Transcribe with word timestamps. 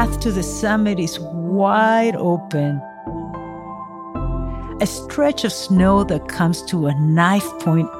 The 0.00 0.06
path 0.06 0.20
to 0.20 0.32
the 0.32 0.42
summit 0.42 0.98
is 0.98 1.20
wide 1.20 2.16
open. 2.16 2.80
A 4.80 4.86
stretch 4.86 5.44
of 5.44 5.52
snow 5.52 6.04
that 6.04 6.26
comes 6.26 6.62
to 6.70 6.86
a 6.86 6.94
knife 6.94 7.46
point 7.58 7.90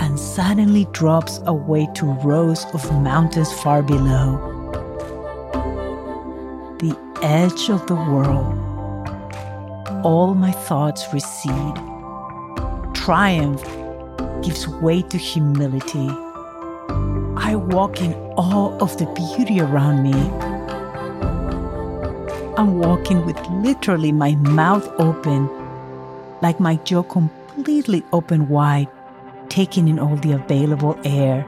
and 0.00 0.18
suddenly 0.18 0.86
drops 0.92 1.38
away 1.44 1.86
to 1.96 2.06
rows 2.24 2.64
of 2.72 2.90
mountains 3.02 3.52
far 3.52 3.82
below. 3.82 4.38
The 6.78 6.96
edge 7.20 7.68
of 7.68 7.86
the 7.88 7.94
world. 7.94 8.56
All 10.06 10.34
my 10.34 10.52
thoughts 10.52 11.04
recede. 11.12 11.76
Triumph 12.94 13.62
gives 14.42 14.66
way 14.66 15.02
to 15.02 15.18
humility. 15.18 16.08
I 17.36 17.54
walk 17.54 18.00
in 18.00 18.14
awe 18.38 18.78
of 18.78 18.96
the 18.96 19.04
beauty 19.14 19.60
around 19.60 20.02
me. 20.02 20.51
I'm 22.62 22.78
walking 22.78 23.26
with 23.26 23.44
literally 23.48 24.12
my 24.12 24.36
mouth 24.36 24.88
open, 25.00 25.48
like 26.42 26.60
my 26.60 26.76
jaw 26.76 27.02
completely 27.02 28.04
open 28.12 28.48
wide, 28.48 28.86
taking 29.48 29.88
in 29.88 29.98
all 29.98 30.14
the 30.14 30.30
available 30.30 30.96
air. 31.04 31.44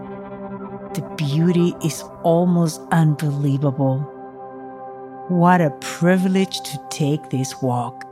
The 0.95 1.03
beauty 1.17 1.73
is 1.85 2.03
almost 2.25 2.81
unbelievable. 2.91 4.01
What 5.29 5.61
a 5.61 5.71
privilege 5.81 6.61
to 6.62 6.81
take 6.91 7.31
this 7.31 7.62
walk. 7.62 8.03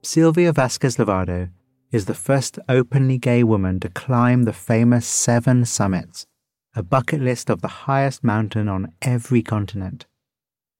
Silvia 0.00 0.54
Vasquez 0.54 0.96
Lavado 0.96 1.50
is 1.92 2.06
the 2.06 2.14
first 2.14 2.58
openly 2.68 3.18
gay 3.18 3.44
woman 3.44 3.78
to 3.78 3.88
climb 3.90 4.42
the 4.42 4.52
famous 4.52 5.06
Seven 5.06 5.66
Summits, 5.66 6.26
a 6.74 6.82
bucket 6.82 7.20
list 7.20 7.50
of 7.50 7.60
the 7.60 7.68
highest 7.68 8.24
mountain 8.24 8.66
on 8.66 8.92
every 9.02 9.42
continent. 9.42 10.06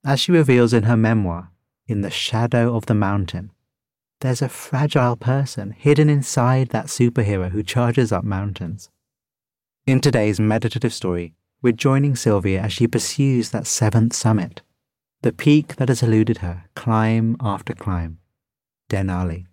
As 0.05 0.19
she 0.19 0.33
reveals 0.33 0.73
in 0.73 0.85
her 0.85 0.97
memoir, 0.97 1.51
In 1.87 2.01
the 2.01 2.11
Shadow 2.11 2.75
of 2.75 2.87
the 2.87 2.95
Mountain, 2.95 3.51
there's 4.21 4.41
a 4.41 4.49
fragile 4.49 5.17
person 5.17 5.73
hidden 5.73 6.09
inside 6.09 6.69
that 6.69 6.87
superhero 6.87 7.51
who 7.51 7.63
charges 7.63 8.11
up 8.11 8.25
mountains. 8.25 8.89
In 9.87 10.01
today's 10.01 10.41
meditative 10.41 10.95
story, 10.95 11.35
we're 11.61 11.73
joining 11.73 12.17
Silvia 12.17 12.63
as 12.63 12.73
she 12.73 12.87
pursues 12.87 13.51
that 13.51 13.67
seventh 13.67 14.15
summit, 14.15 14.63
the 15.21 15.33
peak 15.33 15.77
that 15.77 15.89
has 15.89 16.03
eluded 16.03 16.39
her 16.39 16.65
climb 16.75 17.37
after 17.41 17.75
climb. 17.75 18.19
Denali. 18.89 19.47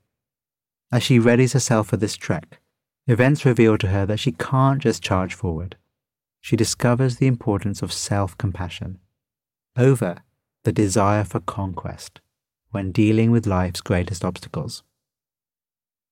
As 0.91 1.03
she 1.03 1.19
readies 1.19 1.53
herself 1.53 1.87
for 1.87 1.97
this 1.97 2.15
trek, 2.15 2.59
events 3.05 3.45
reveal 3.45 3.77
to 3.77 3.87
her 3.89 4.05
that 4.07 4.19
she 4.19 4.31
can't 4.31 4.81
just 4.81 5.03
charge 5.03 5.33
forward. 5.33 5.75
She 6.41 6.55
discovers 6.55 7.17
the 7.17 7.27
importance 7.27 7.81
of 7.81 7.93
self 7.93 8.37
compassion 8.37 8.99
over 9.77 10.23
the 10.63 10.71
desire 10.71 11.23
for 11.23 11.39
conquest 11.39 12.21
when 12.71 12.91
dealing 12.91 13.31
with 13.31 13.47
life's 13.47 13.81
greatest 13.81 14.25
obstacles. 14.25 14.83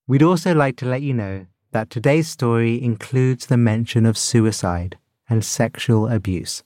We'd 0.06 0.22
also 0.22 0.54
like 0.54 0.76
to 0.76 0.86
let 0.86 1.02
you 1.02 1.12
know 1.12 1.46
that 1.72 1.90
today's 1.90 2.28
story 2.28 2.82
includes 2.82 3.46
the 3.46 3.56
mention 3.56 4.06
of 4.06 4.16
suicide 4.16 4.96
and 5.28 5.44
sexual 5.44 6.08
abuse, 6.08 6.62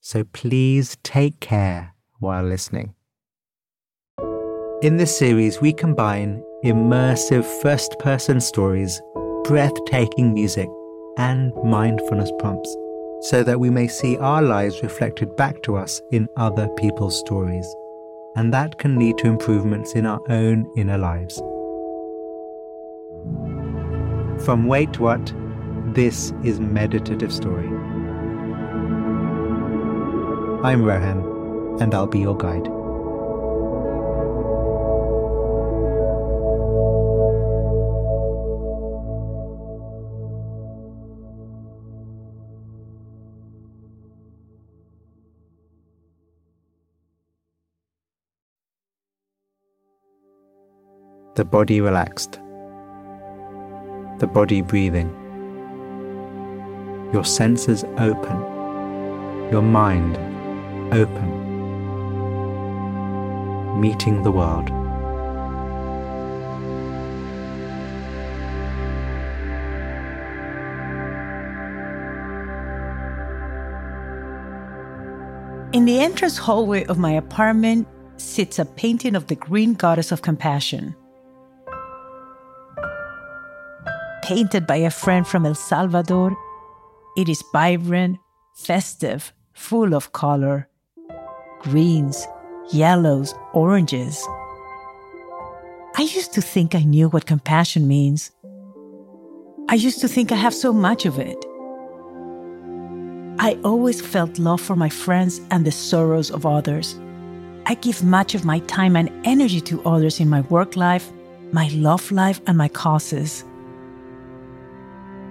so 0.00 0.24
please 0.24 0.98
take 1.02 1.40
care 1.40 1.94
while 2.18 2.44
listening. 2.44 2.94
In 4.84 4.98
this 4.98 5.16
series, 5.16 5.62
we 5.62 5.72
combine 5.72 6.42
immersive 6.62 7.46
first 7.62 7.98
person 8.00 8.38
stories, 8.38 9.00
breathtaking 9.44 10.34
music, 10.34 10.68
and 11.16 11.54
mindfulness 11.64 12.30
prompts 12.38 12.68
so 13.22 13.42
that 13.44 13.58
we 13.58 13.70
may 13.70 13.88
see 13.88 14.18
our 14.18 14.42
lives 14.42 14.82
reflected 14.82 15.34
back 15.36 15.62
to 15.62 15.76
us 15.76 16.02
in 16.12 16.28
other 16.36 16.68
people's 16.76 17.18
stories. 17.18 17.66
And 18.36 18.52
that 18.52 18.76
can 18.76 18.98
lead 18.98 19.16
to 19.18 19.26
improvements 19.26 19.94
in 19.94 20.04
our 20.04 20.20
own 20.28 20.70
inner 20.76 20.98
lives. 20.98 21.38
From 24.44 24.66
Wait 24.66 25.00
What, 25.00 25.32
this 25.94 26.30
is 26.44 26.60
Meditative 26.60 27.32
Story. 27.32 27.68
I'm 30.62 30.84
Rohan, 30.84 31.80
and 31.80 31.94
I'll 31.94 32.06
be 32.06 32.20
your 32.20 32.36
guide. 32.36 32.83
The 51.44 51.50
body 51.50 51.78
relaxed, 51.78 52.40
the 54.18 54.26
body 54.26 54.62
breathing, 54.62 55.10
your 57.12 57.22
senses 57.22 57.84
open, 57.98 58.40
your 59.52 59.60
mind 59.60 60.16
open, 60.94 61.28
meeting 63.78 64.22
the 64.22 64.30
world. 64.32 64.70
In 75.74 75.84
the 75.84 76.00
entrance 76.00 76.38
hallway 76.38 76.86
of 76.86 76.96
my 76.96 77.10
apartment 77.12 77.86
sits 78.16 78.58
a 78.58 78.64
painting 78.64 79.14
of 79.14 79.26
the 79.26 79.36
Green 79.36 79.74
Goddess 79.74 80.10
of 80.10 80.22
Compassion. 80.22 80.96
Painted 84.24 84.66
by 84.66 84.76
a 84.76 84.90
friend 84.90 85.26
from 85.26 85.44
El 85.44 85.54
Salvador. 85.54 86.34
It 87.14 87.28
is 87.28 87.44
vibrant, 87.52 88.18
festive, 88.54 89.34
full 89.52 89.94
of 89.94 90.12
color 90.12 90.68
greens, 91.60 92.26
yellows, 92.72 93.34
oranges. 93.52 94.26
I 95.96 96.02
used 96.02 96.32
to 96.34 96.42
think 96.42 96.74
I 96.74 96.82
knew 96.82 97.08
what 97.08 97.26
compassion 97.26 97.86
means. 97.88 98.30
I 99.68 99.74
used 99.74 100.00
to 100.00 100.08
think 100.08 100.30
I 100.32 100.36
have 100.36 100.54
so 100.54 100.72
much 100.72 101.06
of 101.06 101.18
it. 101.18 101.38
I 103.38 103.58
always 103.64 104.00
felt 104.00 104.38
love 104.38 104.60
for 104.60 104.76
my 104.76 104.90
friends 104.90 105.40
and 105.50 105.64
the 105.66 105.72
sorrows 105.72 106.30
of 106.30 106.44
others. 106.44 106.98
I 107.66 107.74
give 107.74 108.02
much 108.04 108.34
of 108.34 108.44
my 108.44 108.58
time 108.60 108.94
and 108.96 109.10
energy 109.24 109.60
to 109.62 109.82
others 109.84 110.20
in 110.20 110.28
my 110.28 110.42
work 110.42 110.76
life, 110.76 111.10
my 111.52 111.68
love 111.68 112.10
life, 112.12 112.40
and 112.46 112.58
my 112.58 112.68
causes. 112.68 113.44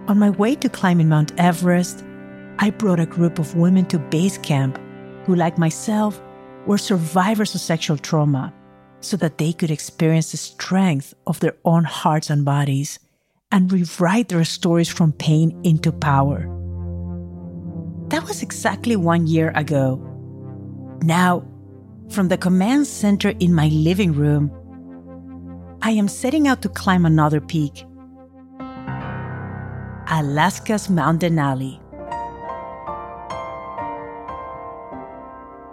On 0.09 0.19
my 0.19 0.31
way 0.31 0.55
to 0.55 0.67
climbing 0.67 1.07
Mount 1.07 1.31
Everest, 1.37 2.03
I 2.59 2.71
brought 2.71 2.99
a 2.99 3.05
group 3.05 3.39
of 3.39 3.55
women 3.55 3.85
to 3.85 3.97
base 3.97 4.37
camp 4.37 4.77
who, 5.23 5.33
like 5.33 5.57
myself, 5.57 6.21
were 6.67 6.77
survivors 6.77 7.55
of 7.55 7.61
sexual 7.61 7.97
trauma 7.97 8.53
so 8.99 9.15
that 9.17 9.37
they 9.37 9.53
could 9.53 9.71
experience 9.71 10.31
the 10.31 10.37
strength 10.37 11.13
of 11.25 11.39
their 11.39 11.55
own 11.63 11.85
hearts 11.85 12.29
and 12.29 12.43
bodies 12.43 12.99
and 13.49 13.71
rewrite 13.71 14.27
their 14.27 14.43
stories 14.43 14.89
from 14.89 15.13
pain 15.13 15.57
into 15.63 15.93
power. 15.93 16.49
That 18.09 18.27
was 18.27 18.43
exactly 18.43 18.97
one 18.97 19.25
year 19.25 19.53
ago. 19.55 20.01
Now, 21.01 21.47
from 22.09 22.27
the 22.27 22.37
command 22.37 22.87
center 22.87 23.29
in 23.39 23.53
my 23.53 23.69
living 23.69 24.11
room, 24.11 24.51
I 25.81 25.91
am 25.91 26.09
setting 26.09 26.49
out 26.49 26.61
to 26.63 26.69
climb 26.69 27.05
another 27.05 27.39
peak 27.39 27.85
Alaska's 30.09 30.89
Mount 30.89 31.21
Denali. 31.21 31.79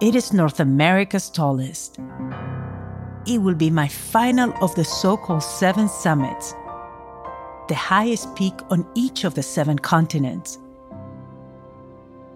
It 0.00 0.14
is 0.14 0.32
North 0.32 0.60
America's 0.60 1.28
tallest. 1.28 1.98
It 3.26 3.38
will 3.38 3.56
be 3.56 3.70
my 3.70 3.88
final 3.88 4.54
of 4.62 4.72
the 4.76 4.84
so 4.84 5.16
called 5.16 5.42
seven 5.42 5.88
summits, 5.88 6.54
the 7.68 7.74
highest 7.74 8.34
peak 8.36 8.54
on 8.70 8.86
each 8.94 9.24
of 9.24 9.34
the 9.34 9.42
seven 9.42 9.78
continents. 9.78 10.58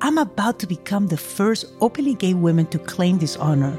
I'm 0.00 0.19
about 0.19 0.58
to 0.58 0.67
become 0.67 1.06
the 1.06 1.17
first 1.17 1.64
openly 1.81 2.14
gay 2.14 2.35
woman 2.35 2.67
to 2.67 2.79
claim 2.81 3.19
this 3.19 3.37
honor. 3.37 3.79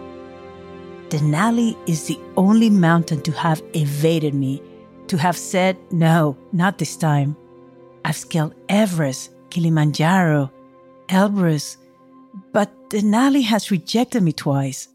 Denali 1.09 1.77
is 1.85 2.07
the 2.07 2.17
only 2.37 2.69
mountain 2.69 3.21
to 3.23 3.31
have 3.33 3.61
evaded 3.73 4.33
me, 4.33 4.61
to 5.07 5.17
have 5.17 5.37
said, 5.37 5.77
no, 5.91 6.37
not 6.53 6.77
this 6.77 6.95
time. 6.95 7.35
I've 8.05 8.15
scaled 8.15 8.53
Everest, 8.69 9.31
Kilimanjaro, 9.49 10.51
Elbrus, 11.09 11.77
but 12.53 12.69
Denali 12.91 13.43
has 13.43 13.71
rejected 13.71 14.21
me 14.21 14.31
twice. 14.31 14.87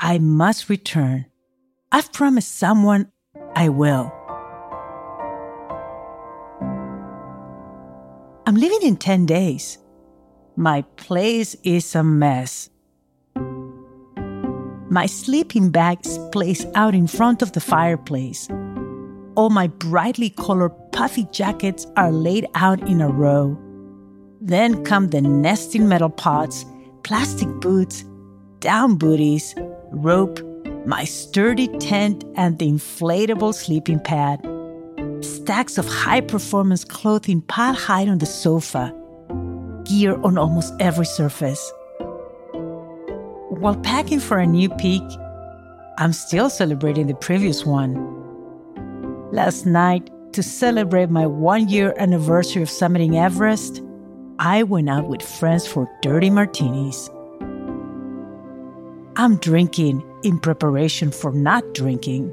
I 0.00 0.16
must 0.16 0.70
return. 0.70 1.26
I've 1.92 2.10
promised 2.14 2.56
someone 2.56 3.12
I 3.54 3.68
will. 3.68 4.10
I'm 8.46 8.54
leaving 8.54 8.88
in 8.88 8.96
10 8.96 9.26
days. 9.26 9.76
My 10.56 10.80
place 10.96 11.56
is 11.62 11.94
a 11.94 12.02
mess. 12.02 12.70
My 14.88 15.04
sleeping 15.04 15.68
bag 15.68 15.98
is 16.06 16.18
placed 16.32 16.68
out 16.74 16.94
in 16.94 17.06
front 17.06 17.42
of 17.42 17.52
the 17.52 17.60
fireplace. 17.60 18.48
All 19.34 19.50
my 19.50 19.66
brightly 19.66 20.30
colored 20.30 20.85
puffy 20.96 21.28
jackets 21.30 21.86
are 21.96 22.10
laid 22.10 22.46
out 22.54 22.80
in 22.88 23.02
a 23.02 23.08
row. 23.08 23.54
Then 24.40 24.82
come 24.82 25.08
the 25.08 25.20
nesting 25.20 25.86
metal 25.86 26.08
pots, 26.08 26.64
plastic 27.02 27.48
boots, 27.60 28.02
down 28.60 28.96
booties, 28.96 29.54
rope, 29.90 30.40
my 30.86 31.04
sturdy 31.04 31.68
tent, 31.78 32.24
and 32.36 32.58
the 32.58 32.66
inflatable 32.66 33.52
sleeping 33.52 34.00
pad. 34.00 34.40
Stacks 35.20 35.76
of 35.76 35.86
high 35.86 36.22
performance 36.22 36.82
clothing 36.82 37.42
piled 37.42 37.76
high 37.76 38.08
on 38.08 38.16
the 38.16 38.24
sofa. 38.24 38.90
Gear 39.84 40.18
on 40.22 40.38
almost 40.38 40.72
every 40.80 41.04
surface. 41.04 41.72
While 43.50 43.76
packing 43.82 44.20
for 44.20 44.38
a 44.38 44.46
new 44.46 44.70
peak, 44.70 45.02
I'm 45.98 46.14
still 46.14 46.48
celebrating 46.48 47.06
the 47.06 47.14
previous 47.14 47.66
one. 47.66 47.92
Last 49.30 49.66
night, 49.66 50.10
to 50.36 50.42
celebrate 50.42 51.08
my 51.08 51.26
one 51.26 51.66
year 51.66 51.94
anniversary 51.96 52.60
of 52.60 52.68
summiting 52.68 53.14
Everest, 53.14 53.82
I 54.38 54.64
went 54.64 54.90
out 54.90 55.08
with 55.08 55.22
friends 55.22 55.66
for 55.66 55.90
dirty 56.02 56.28
martinis. 56.28 57.08
I'm 59.16 59.36
drinking 59.38 60.04
in 60.24 60.38
preparation 60.38 61.10
for 61.10 61.32
not 61.32 61.64
drinking. 61.72 62.28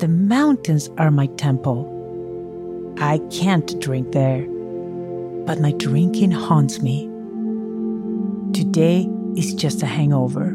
The 0.00 0.08
mountains 0.08 0.90
are 0.98 1.10
my 1.10 1.24
temple. 1.38 1.88
I 3.00 3.20
can't 3.30 3.80
drink 3.80 4.12
there, 4.12 4.42
but 5.46 5.60
my 5.60 5.72
drinking 5.72 6.32
haunts 6.32 6.82
me. 6.82 7.08
Today 8.52 9.08
is 9.34 9.54
just 9.54 9.82
a 9.82 9.86
hangover. 9.86 10.54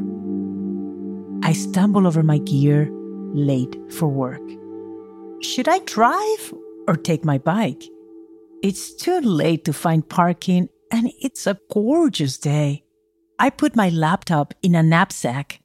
I 1.41 1.53
stumble 1.53 2.05
over 2.05 2.21
my 2.21 2.37
gear 2.37 2.89
late 3.33 3.75
for 3.91 4.07
work. 4.07 4.58
Should 5.41 5.69
I 5.69 5.79
drive 5.79 6.53
or 6.87 6.95
take 6.97 7.23
my 7.23 7.37
bike? 7.37 7.83
It's 8.61 8.93
too 8.93 9.21
late 9.21 9.63
to 9.65 9.73
find 9.73 10.07
parking 10.07 10.67
and 10.91 11.11
it's 11.21 11.47
a 11.47 11.57
gorgeous 11.71 12.37
day. 12.37 12.83
I 13.39 13.49
put 13.49 13.75
my 13.75 13.89
laptop 13.89 14.53
in 14.61 14.75
a 14.75 14.83
knapsack 14.83 15.61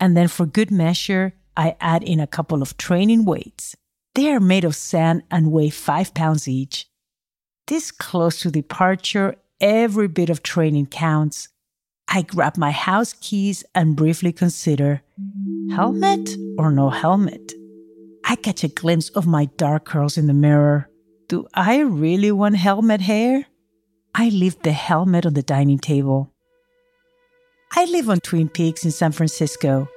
and 0.00 0.16
then 0.16 0.26
for 0.26 0.44
good 0.44 0.72
measure, 0.72 1.34
I 1.56 1.76
add 1.80 2.02
in 2.02 2.18
a 2.18 2.26
couple 2.26 2.62
of 2.62 2.76
training 2.76 3.24
weights. 3.24 3.76
They 4.16 4.32
are 4.32 4.40
made 4.40 4.64
of 4.64 4.74
sand 4.74 5.22
and 5.30 5.52
weigh 5.52 5.70
five 5.70 6.14
pounds 6.14 6.48
each. 6.48 6.88
This 7.68 7.92
close 7.92 8.40
to 8.40 8.50
departure, 8.50 9.36
every 9.60 10.08
bit 10.08 10.30
of 10.30 10.42
training 10.42 10.86
counts. 10.86 11.48
I 12.08 12.22
grab 12.22 12.56
my 12.56 12.72
house 12.72 13.14
keys 13.20 13.64
and 13.72 13.94
briefly 13.94 14.32
consider 14.32 15.02
helmet 15.70 16.30
or 16.58 16.72
no 16.72 16.90
helmet. 16.90 17.52
I 18.24 18.36
catch 18.36 18.64
a 18.64 18.68
glimpse 18.68 19.08
of 19.10 19.26
my 19.26 19.46
dark 19.56 19.84
curls 19.84 20.16
in 20.16 20.26
the 20.26 20.34
mirror. 20.34 20.88
Do 21.28 21.46
I 21.54 21.80
really 21.80 22.32
want 22.32 22.56
helmet 22.56 23.00
hair? 23.00 23.46
I 24.14 24.28
leave 24.28 24.60
the 24.62 24.72
helmet 24.72 25.26
on 25.26 25.34
the 25.34 25.42
dining 25.42 25.78
table. 25.78 26.30
I 27.74 27.86
live 27.86 28.10
on 28.10 28.20
Twin 28.20 28.48
Peaks 28.48 28.84
in 28.84 28.90
San 28.90 29.12
Francisco, 29.12 29.88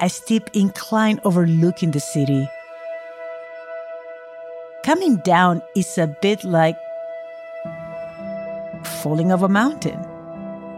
a 0.00 0.08
steep 0.08 0.44
incline 0.54 1.20
overlooking 1.22 1.90
the 1.90 2.00
city. 2.00 2.48
Coming 4.82 5.16
down 5.18 5.60
is 5.76 5.98
a 5.98 6.16
bit 6.22 6.42
like 6.44 6.76
falling 9.02 9.30
off 9.30 9.42
a 9.42 9.48
mountain. 9.48 10.00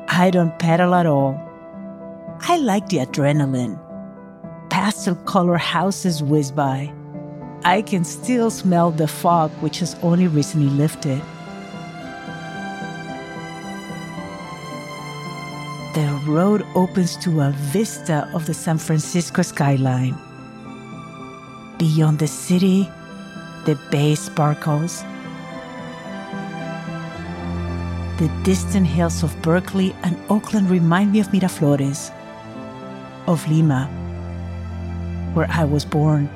I 0.09 0.31
don't 0.31 0.59
pedal 0.59 0.95
at 0.95 1.07
all. 1.07 1.41
I 2.41 2.59
like 2.59 2.89
the 2.89 2.99
adrenaline. 2.99 3.79
Pastel 4.85 5.15
color 5.25 5.57
houses 5.57 6.23
whiz 6.23 6.53
by. 6.53 6.93
I 7.65 7.81
can 7.81 8.05
still 8.05 8.51
smell 8.51 8.91
the 8.91 9.09
fog, 9.09 9.51
which 9.63 9.79
has 9.79 9.97
only 10.03 10.29
recently 10.29 10.69
lifted. 10.69 11.23
The 15.95 16.21
road 16.27 16.67
opens 16.75 17.17
to 17.25 17.41
a 17.41 17.53
vista 17.73 18.29
of 18.35 18.45
the 18.45 18.53
San 18.53 18.77
Francisco 18.77 19.41
skyline. 19.41 20.15
Beyond 21.79 22.19
the 22.19 22.27
city, 22.27 22.87
the 23.65 23.81
bay 23.91 24.15
sparkles. 24.15 25.03
The 28.19 28.29
distant 28.43 28.87
hills 28.87 29.23
of 29.23 29.33
Berkeley 29.41 29.97
and 30.03 30.19
Oakland 30.29 30.69
remind 30.69 31.13
me 31.13 31.21
of 31.21 31.29
Miraflores, 31.29 32.13
of 33.27 33.49
Lima, 33.49 33.89
where 35.35 35.47
I 35.51 35.65
was 35.65 35.85
born. 35.85 36.29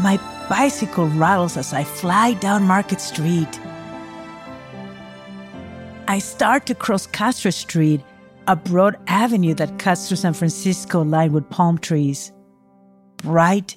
My 0.00 0.20
bicycle 0.48 1.08
rattles 1.08 1.56
as 1.56 1.72
I 1.72 1.84
fly 1.84 2.34
down 2.34 2.62
Market 2.62 3.00
Street. 3.00 3.60
I 6.06 6.20
start 6.20 6.66
to 6.66 6.74
cross 6.74 7.06
Castro 7.06 7.50
Street, 7.50 8.00
a 8.46 8.56
broad 8.56 8.96
avenue 9.08 9.54
that 9.54 9.78
cuts 9.78 10.08
through 10.08 10.18
San 10.18 10.32
Francisco 10.32 11.02
lined 11.02 11.34
with 11.34 11.50
palm 11.50 11.76
trees. 11.78 12.32
Bright, 13.18 13.76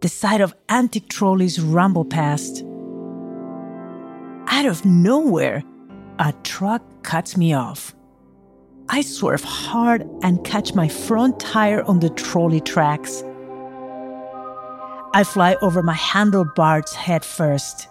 the 0.00 0.08
sight 0.08 0.40
of 0.40 0.54
antique 0.68 1.08
trolleys 1.08 1.60
rumble 1.60 2.04
past. 2.04 2.64
Out 4.48 4.66
of 4.66 4.84
nowhere, 4.84 5.62
a 6.18 6.34
truck 6.42 6.82
cuts 7.02 7.36
me 7.36 7.54
off. 7.54 7.94
I 8.92 9.02
swerve 9.02 9.44
hard 9.44 10.02
and 10.20 10.42
catch 10.44 10.74
my 10.74 10.88
front 10.88 11.38
tire 11.38 11.84
on 11.84 12.00
the 12.00 12.10
trolley 12.10 12.60
tracks. 12.60 13.22
I 15.14 15.22
fly 15.22 15.56
over 15.62 15.80
my 15.80 15.94
handlebars 15.94 16.92
head 16.94 17.24
first, 17.24 17.86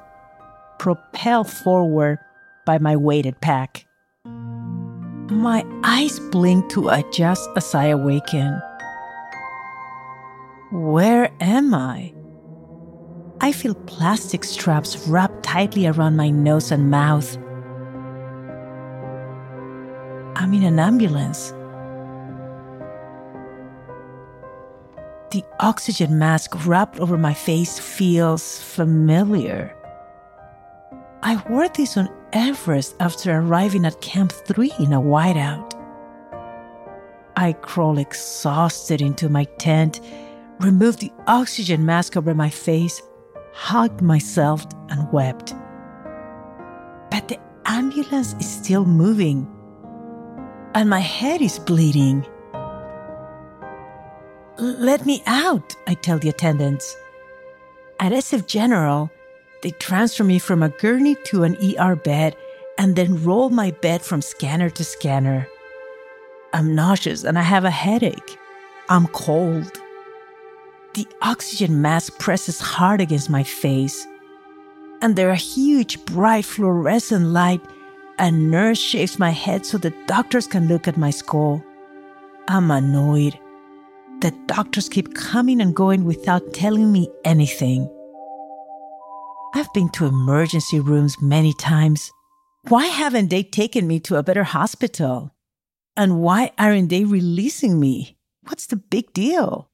propelled 0.77 1.49
forward 1.49 2.19
by 2.65 2.79
my 2.79 2.97
weighted 2.97 3.39
pack. 3.39 3.85
My 4.25 5.63
eyes 5.85 6.19
blink 6.31 6.69
to 6.71 6.89
adjust 6.89 7.49
as 7.55 7.73
I 7.73 7.85
awaken. 7.85 8.61
Where 10.73 11.31
am 11.39 11.73
I? 11.73 12.13
I 13.39 13.53
feel 13.53 13.73
plastic 13.73 14.43
straps 14.43 15.07
wrapped 15.07 15.43
tightly 15.43 15.87
around 15.87 16.17
my 16.17 16.29
nose 16.29 16.73
and 16.73 16.91
mouth. 16.91 17.37
I'm 20.39 20.53
in 20.53 20.63
an 20.63 20.79
ambulance. 20.79 21.49
The 25.31 25.43
oxygen 25.59 26.17
mask 26.17 26.65
wrapped 26.65 26.97
over 27.01 27.17
my 27.17 27.33
face 27.33 27.77
feels 27.77 28.57
familiar. 28.61 29.75
I 31.23 31.43
wore 31.49 31.67
this 31.67 31.97
on 31.97 32.07
Everest 32.31 32.95
after 33.01 33.37
arriving 33.37 33.85
at 33.85 33.99
Camp 33.99 34.31
3 34.31 34.71
in 34.79 34.93
a 34.93 35.01
whiteout. 35.01 35.73
I 37.35 37.51
crawl 37.51 37.97
exhausted 37.97 39.01
into 39.01 39.27
my 39.27 39.43
tent, 39.57 39.99
removed 40.61 40.99
the 40.99 41.11
oxygen 41.27 41.85
mask 41.85 42.15
over 42.15 42.33
my 42.33 42.49
face, 42.49 43.01
hugged 43.51 44.01
myself, 44.01 44.65
and 44.87 45.11
wept. 45.11 45.53
But 47.11 47.27
the 47.27 47.39
ambulance 47.65 48.35
is 48.39 48.49
still 48.49 48.85
moving 48.85 49.53
and 50.75 50.89
my 50.89 50.99
head 50.99 51.41
is 51.41 51.59
bleeding. 51.59 52.25
Let 54.57 55.05
me 55.05 55.23
out, 55.25 55.75
I 55.87 55.93
tell 55.93 56.19
the 56.19 56.29
attendants. 56.29 56.95
At 57.99 58.11
SF 58.11 58.45
General, 58.45 59.09
they 59.61 59.71
transfer 59.71 60.23
me 60.23 60.39
from 60.39 60.63
a 60.63 60.69
gurney 60.69 61.15
to 61.25 61.43
an 61.43 61.57
ER 61.63 61.95
bed 61.95 62.35
and 62.77 62.95
then 62.95 63.23
roll 63.23 63.49
my 63.49 63.71
bed 63.71 64.01
from 64.01 64.21
scanner 64.21 64.69
to 64.69 64.83
scanner. 64.83 65.47
I'm 66.53 66.75
nauseous 66.75 67.23
and 67.23 67.37
I 67.37 67.41
have 67.41 67.65
a 67.65 67.71
headache. 67.71 68.37
I'm 68.89 69.07
cold. 69.07 69.79
The 70.93 71.07
oxygen 71.21 71.81
mask 71.81 72.17
presses 72.19 72.59
hard 72.59 72.99
against 72.99 73.29
my 73.29 73.43
face, 73.43 74.07
and 75.01 75.15
there 75.15 75.29
are 75.29 75.35
huge 75.35 76.03
bright 76.05 76.45
fluorescent 76.45 77.27
light 77.27 77.61
a 78.19 78.29
nurse 78.29 78.77
shaves 78.77 79.17
my 79.17 79.29
head 79.29 79.65
so 79.65 79.77
the 79.77 79.93
doctors 80.05 80.45
can 80.45 80.67
look 80.67 80.87
at 80.87 80.97
my 80.97 81.09
skull. 81.09 81.63
I'm 82.49 82.69
annoyed. 82.69 83.39
The 84.19 84.31
doctors 84.45 84.89
keep 84.89 85.15
coming 85.15 85.61
and 85.61 85.73
going 85.73 86.03
without 86.03 86.53
telling 86.53 86.91
me 86.91 87.07
anything. 87.23 87.89
I've 89.55 89.73
been 89.73 89.89
to 89.91 90.05
emergency 90.05 90.81
rooms 90.81 91.15
many 91.21 91.53
times. 91.53 92.11
Why 92.67 92.87
haven't 92.87 93.29
they 93.29 93.41
taken 93.41 93.87
me 93.87 94.01
to 94.01 94.17
a 94.17 94.23
better 94.23 94.43
hospital? 94.43 95.33
And 95.95 96.21
why 96.21 96.51
aren't 96.57 96.89
they 96.89 97.05
releasing 97.05 97.79
me? 97.79 98.17
What's 98.43 98.67
the 98.67 98.75
big 98.75 99.13
deal? 99.13 99.69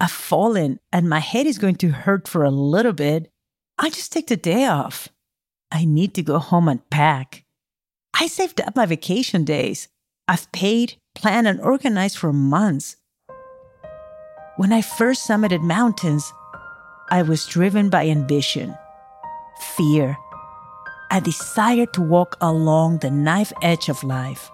I've 0.00 0.10
fallen 0.10 0.80
and 0.92 1.08
my 1.08 1.20
head 1.20 1.46
is 1.46 1.58
going 1.58 1.76
to 1.76 1.90
hurt 1.90 2.26
for 2.26 2.44
a 2.44 2.50
little 2.50 2.92
bit, 2.92 3.30
I 3.78 3.90
just 3.90 4.12
take 4.12 4.26
the 4.26 4.36
day 4.36 4.66
off. 4.66 5.08
I 5.70 5.84
need 5.84 6.14
to 6.14 6.22
go 6.22 6.38
home 6.38 6.68
and 6.68 6.88
pack. 6.90 7.45
I 8.18 8.28
saved 8.28 8.62
up 8.62 8.74
my 8.74 8.86
vacation 8.86 9.44
days. 9.44 9.88
I've 10.26 10.50
paid, 10.50 10.94
planned, 11.14 11.46
and 11.46 11.60
organized 11.60 12.16
for 12.16 12.32
months. 12.32 12.96
When 14.56 14.72
I 14.72 14.80
first 14.80 15.28
summited 15.28 15.60
mountains, 15.60 16.32
I 17.10 17.20
was 17.20 17.46
driven 17.46 17.90
by 17.90 18.08
ambition, 18.08 18.74
fear, 19.76 20.16
a 21.10 21.20
desire 21.20 21.84
to 21.92 22.00
walk 22.00 22.38
along 22.40 22.98
the 22.98 23.10
knife 23.10 23.52
edge 23.60 23.90
of 23.90 24.02
life. 24.02 24.50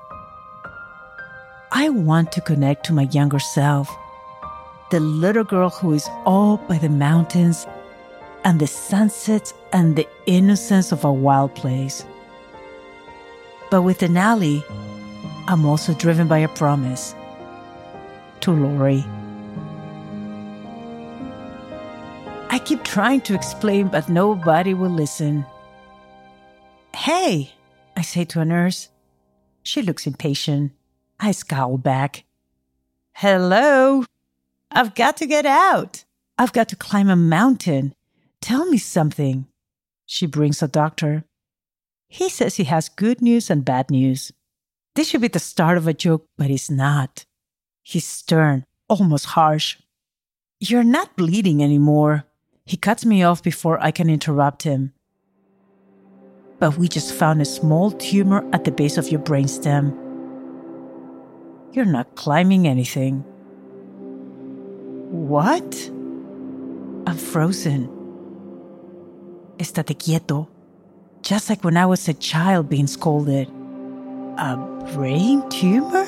I 1.70 1.88
want 1.88 2.32
to 2.32 2.40
connect 2.40 2.84
to 2.86 2.92
my 2.92 3.08
younger 3.12 3.38
self, 3.38 3.88
the 4.90 4.98
little 4.98 5.44
girl 5.44 5.70
who 5.70 5.92
is 5.92 6.08
all 6.26 6.56
by 6.56 6.78
the 6.78 6.88
mountains 6.88 7.64
and 8.44 8.58
the 8.58 8.66
sunsets 8.66 9.54
and 9.72 9.94
the 9.94 10.08
innocence 10.26 10.90
of 10.90 11.04
a 11.04 11.12
wild 11.12 11.54
place. 11.54 12.04
But 13.72 13.84
with 13.84 14.00
Denali, 14.00 14.62
I'm 15.48 15.64
also 15.64 15.94
driven 15.94 16.28
by 16.28 16.40
a 16.40 16.48
promise 16.48 17.14
to 18.40 18.52
Lori. 18.52 19.02
I 22.50 22.58
keep 22.58 22.84
trying 22.84 23.22
to 23.22 23.34
explain, 23.34 23.88
but 23.88 24.10
nobody 24.10 24.74
will 24.74 24.90
listen. 24.90 25.46
Hey, 26.94 27.54
I 27.96 28.02
say 28.02 28.26
to 28.26 28.40
a 28.40 28.44
nurse. 28.44 28.90
She 29.62 29.80
looks 29.80 30.06
impatient. 30.06 30.72
I 31.18 31.32
scowl 31.32 31.78
back. 31.78 32.24
Hello? 33.14 34.04
I've 34.70 34.94
got 34.94 35.16
to 35.16 35.26
get 35.26 35.46
out. 35.46 36.04
I've 36.36 36.52
got 36.52 36.68
to 36.68 36.76
climb 36.76 37.08
a 37.08 37.16
mountain. 37.16 37.94
Tell 38.42 38.66
me 38.66 38.76
something. 38.76 39.46
She 40.04 40.26
brings 40.26 40.62
a 40.62 40.68
doctor. 40.68 41.24
He 42.12 42.28
says 42.28 42.56
he 42.56 42.64
has 42.64 42.90
good 42.90 43.22
news 43.22 43.48
and 43.48 43.64
bad 43.64 43.90
news. 43.90 44.32
This 44.94 45.08
should 45.08 45.22
be 45.22 45.28
the 45.28 45.38
start 45.38 45.78
of 45.78 45.88
a 45.88 45.94
joke, 45.94 46.28
but 46.36 46.50
it's 46.50 46.68
not. 46.68 47.24
He's 47.82 48.06
stern, 48.06 48.66
almost 48.86 49.32
harsh. 49.32 49.78
You're 50.60 50.84
not 50.84 51.16
bleeding 51.16 51.62
anymore. 51.62 52.24
He 52.66 52.76
cuts 52.76 53.06
me 53.06 53.22
off 53.22 53.42
before 53.42 53.82
I 53.82 53.92
can 53.92 54.10
interrupt 54.10 54.64
him. 54.64 54.92
But 56.58 56.76
we 56.76 56.86
just 56.86 57.14
found 57.14 57.40
a 57.40 57.46
small 57.46 57.92
tumor 57.92 58.46
at 58.52 58.64
the 58.64 58.72
base 58.72 58.98
of 58.98 59.08
your 59.08 59.22
brainstem. 59.22 59.96
You're 61.72 61.86
not 61.86 62.14
climbing 62.14 62.68
anything. 62.68 63.24
What? 65.08 65.88
I'm 67.06 67.16
frozen. 67.16 67.88
Estate 69.58 69.98
quieto. 69.98 70.51
Just 71.22 71.48
like 71.48 71.62
when 71.62 71.76
I 71.76 71.86
was 71.86 72.08
a 72.08 72.14
child 72.14 72.68
being 72.68 72.88
scolded. 72.88 73.48
A 74.38 74.56
brain 74.92 75.48
tumor? 75.50 76.04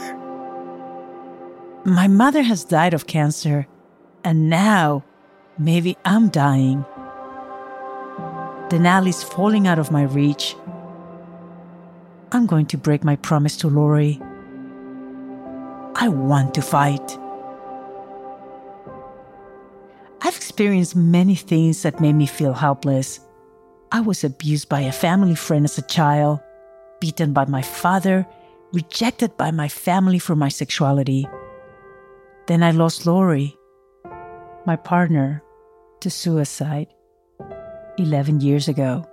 My 1.84 2.08
mother 2.08 2.42
has 2.42 2.64
died 2.64 2.94
of 2.94 3.06
cancer, 3.06 3.68
and 4.24 4.50
now 4.50 5.04
maybe 5.56 5.96
I'm 6.04 6.30
dying. 6.30 6.84
Denali's 8.68 9.22
falling 9.22 9.68
out 9.68 9.78
of 9.78 9.92
my 9.92 10.02
reach. 10.02 10.56
I'm 12.32 12.46
going 12.46 12.66
to 12.66 12.78
break 12.78 13.04
my 13.04 13.14
promise 13.14 13.56
to 13.58 13.68
Lori. 13.68 14.20
I 15.94 16.08
want 16.08 16.54
to 16.54 16.62
fight. 16.62 17.18
I've 20.22 20.34
experienced 20.34 20.96
many 20.96 21.36
things 21.36 21.82
that 21.82 22.00
made 22.00 22.14
me 22.14 22.26
feel 22.26 22.54
helpless. 22.54 23.20
I 23.94 24.00
was 24.00 24.24
abused 24.24 24.68
by 24.68 24.80
a 24.80 24.90
family 24.90 25.36
friend 25.36 25.64
as 25.64 25.78
a 25.78 25.82
child, 25.82 26.40
beaten 26.98 27.32
by 27.32 27.44
my 27.44 27.62
father, 27.62 28.26
rejected 28.72 29.36
by 29.36 29.52
my 29.52 29.68
family 29.68 30.18
for 30.18 30.34
my 30.34 30.48
sexuality. 30.48 31.28
Then 32.48 32.64
I 32.64 32.72
lost 32.72 33.06
Lori, 33.06 33.56
my 34.66 34.74
partner, 34.74 35.44
to 36.00 36.10
suicide 36.10 36.88
11 37.96 38.40
years 38.40 38.66
ago. 38.66 39.06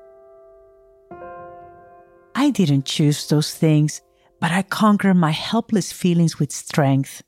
I 2.33 2.50
didn't 2.50 2.85
choose 2.85 3.27
those 3.27 3.53
things, 3.53 4.01
but 4.39 4.51
I 4.51 4.63
conquered 4.63 5.13
my 5.13 5.29
helpless 5.29 5.91
feelings 5.91 6.39
with 6.39 6.51
strength. 6.51 7.21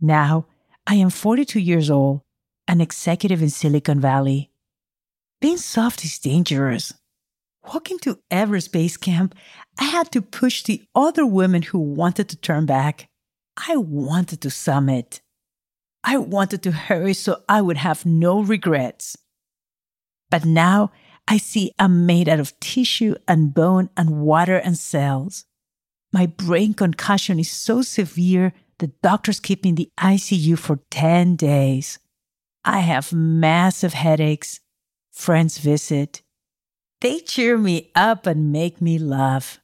Now, 0.00 0.46
I 0.86 0.94
am 0.94 1.10
42 1.10 1.58
years 1.58 1.90
old, 1.90 2.20
an 2.68 2.80
executive 2.80 3.42
in 3.42 3.50
Silicon 3.50 3.98
Valley. 3.98 4.52
Being 5.40 5.58
soft 5.58 6.04
is 6.04 6.18
dangerous. 6.18 6.92
Walking 7.72 7.98
to 8.00 8.18
Everest 8.28 8.72
Base 8.72 8.96
Camp, 8.96 9.36
I 9.78 9.84
had 9.84 10.10
to 10.12 10.22
push 10.22 10.64
the 10.64 10.82
other 10.96 11.24
women 11.24 11.62
who 11.62 11.78
wanted 11.78 12.28
to 12.30 12.36
turn 12.36 12.66
back. 12.66 13.08
I 13.68 13.76
wanted 13.76 14.40
to 14.40 14.50
summit. 14.50 15.20
I 16.02 16.16
wanted 16.16 16.62
to 16.64 16.72
hurry 16.72 17.14
so 17.14 17.42
I 17.48 17.60
would 17.60 17.76
have 17.76 18.04
no 18.04 18.40
regrets. 18.40 19.16
But 20.28 20.44
now 20.44 20.90
I 21.28 21.36
see 21.36 21.72
I'm 21.78 22.04
made 22.04 22.28
out 22.28 22.40
of 22.40 22.58
tissue 22.58 23.14
and 23.28 23.54
bone 23.54 23.90
and 23.96 24.20
water 24.20 24.56
and 24.56 24.76
cells. 24.76 25.44
My 26.12 26.26
brain 26.26 26.74
concussion 26.74 27.38
is 27.38 27.50
so 27.50 27.82
severe 27.82 28.52
the 28.78 28.88
doctors 29.02 29.38
keep 29.38 29.62
me 29.62 29.70
in 29.70 29.76
the 29.76 29.90
ICU 30.00 30.58
for 30.58 30.80
10 30.90 31.36
days. 31.36 31.98
I 32.64 32.80
have 32.80 33.12
massive 33.12 33.92
headaches 33.92 34.60
friends 35.18 35.58
visit. 35.58 36.22
They 37.00 37.18
cheer 37.18 37.58
me 37.58 37.90
up 37.94 38.24
and 38.24 38.52
make 38.52 38.80
me 38.80 38.98
laugh. 38.98 39.58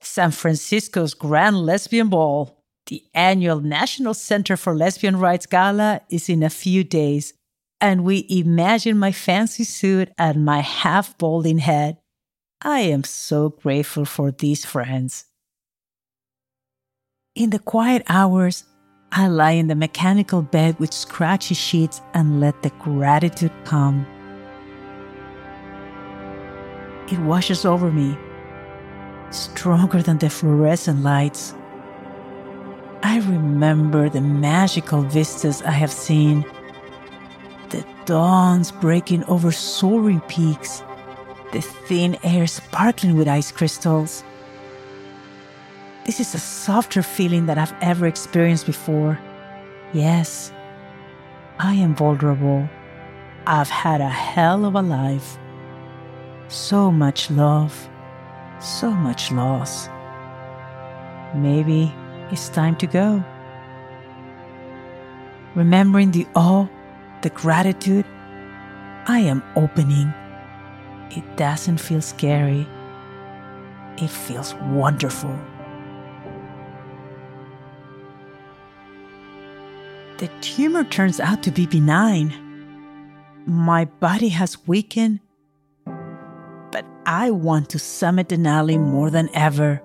San 0.00 0.30
Francisco's 0.30 1.12
Grand 1.12 1.58
Lesbian 1.58 2.08
Ball, 2.08 2.56
the 2.86 3.02
annual 3.12 3.60
National 3.60 4.14
Center 4.14 4.56
for 4.56 4.74
Lesbian 4.74 5.16
Rights 5.16 5.46
Gala, 5.46 6.02
is 6.08 6.28
in 6.28 6.42
a 6.44 6.50
few 6.50 6.84
days, 6.84 7.34
and 7.80 8.04
we 8.04 8.26
imagine 8.30 8.96
my 8.96 9.10
fancy 9.10 9.64
suit 9.64 10.08
and 10.16 10.44
my 10.44 10.60
half 10.60 11.18
balding 11.18 11.58
head. 11.58 11.98
I 12.62 12.80
am 12.80 13.02
so 13.02 13.50
grateful 13.50 14.04
for 14.04 14.30
these 14.30 14.64
friends. 14.64 15.24
In 17.34 17.50
the 17.50 17.58
quiet 17.58 18.02
hours, 18.08 18.64
I 19.10 19.26
lie 19.26 19.52
in 19.52 19.66
the 19.66 19.74
mechanical 19.74 20.42
bed 20.42 20.78
with 20.78 20.92
scratchy 20.92 21.54
sheets 21.54 22.00
and 22.14 22.40
let 22.40 22.62
the 22.62 22.70
gratitude 22.70 23.52
come. 23.64 24.06
It 27.10 27.18
washes 27.20 27.64
over 27.64 27.92
me, 27.92 28.18
stronger 29.30 30.02
than 30.02 30.18
the 30.18 30.28
fluorescent 30.28 31.02
lights. 31.02 31.54
I 33.02 33.18
remember 33.18 34.08
the 34.08 34.20
magical 34.20 35.02
vistas 35.02 35.62
I 35.62 35.70
have 35.70 35.92
seen, 35.92 36.44
the 37.70 37.84
dawns 38.06 38.72
breaking 38.72 39.24
over 39.24 39.52
soaring 39.52 40.20
peaks, 40.22 40.82
the 41.52 41.60
thin 41.60 42.18
air 42.24 42.48
sparkling 42.48 43.16
with 43.16 43.28
ice 43.28 43.52
crystals. 43.52 44.24
This 46.04 46.18
is 46.18 46.34
a 46.34 46.38
softer 46.38 47.02
feeling 47.02 47.46
that 47.46 47.58
I've 47.58 47.74
ever 47.80 48.06
experienced 48.06 48.66
before. 48.66 49.18
Yes, 49.92 50.52
I 51.58 51.74
am 51.74 51.94
vulnerable. 51.94 52.68
I've 53.46 53.70
had 53.70 54.00
a 54.00 54.08
hell 54.08 54.64
of 54.64 54.74
a 54.74 54.82
life. 54.82 55.38
So 56.48 56.92
much 56.92 57.30
love, 57.30 57.88
so 58.60 58.90
much 58.90 59.32
loss. 59.32 59.88
Maybe 61.34 61.92
it's 62.30 62.48
time 62.48 62.76
to 62.76 62.86
go. 62.86 63.22
Remembering 65.56 66.12
the 66.12 66.26
awe, 66.36 66.68
the 67.22 67.30
gratitude, 67.30 68.04
I 69.06 69.20
am 69.20 69.42
opening. 69.56 70.12
It 71.10 71.36
doesn't 71.36 71.78
feel 71.78 72.00
scary, 72.00 72.66
it 73.98 74.10
feels 74.10 74.54
wonderful. 74.54 75.36
The 80.18 80.28
tumor 80.40 80.84
turns 80.84 81.20
out 81.20 81.42
to 81.42 81.50
be 81.50 81.66
benign. 81.66 82.32
My 83.46 83.84
body 83.84 84.28
has 84.30 84.66
weakened 84.66 85.20
I 87.06 87.30
want 87.30 87.68
to 87.70 87.78
summit 87.78 88.30
Denali 88.30 88.80
more 88.80 89.10
than 89.10 89.30
ever. 89.32 89.80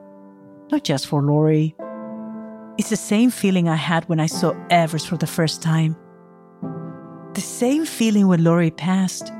Not 0.72 0.84
just 0.84 1.06
for 1.06 1.22
Lori. 1.22 1.76
It's 2.80 2.90
the 2.90 2.96
same 2.96 3.30
feeling 3.30 3.70
I 3.70 3.76
had 3.76 4.10
when 4.10 4.20
I 4.20 4.26
saw 4.26 4.56
Everest 4.72 5.08
for 5.08 5.18
the 5.18 5.28
first 5.28 5.62
time. 5.62 5.96
The 7.36 7.42
same 7.42 7.86
feeling 7.86 8.28
when 8.28 8.44
Lori 8.44 8.72
passed. 8.72 9.32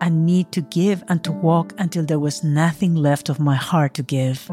A 0.00 0.10
need 0.10 0.50
to 0.50 0.62
give 0.62 1.04
and 1.06 1.22
to 1.22 1.30
walk 1.30 1.74
until 1.78 2.04
there 2.04 2.18
was 2.18 2.42
nothing 2.42 2.96
left 2.96 3.28
of 3.28 3.38
my 3.38 3.54
heart 3.54 3.94
to 3.94 4.02
give. 4.02 4.50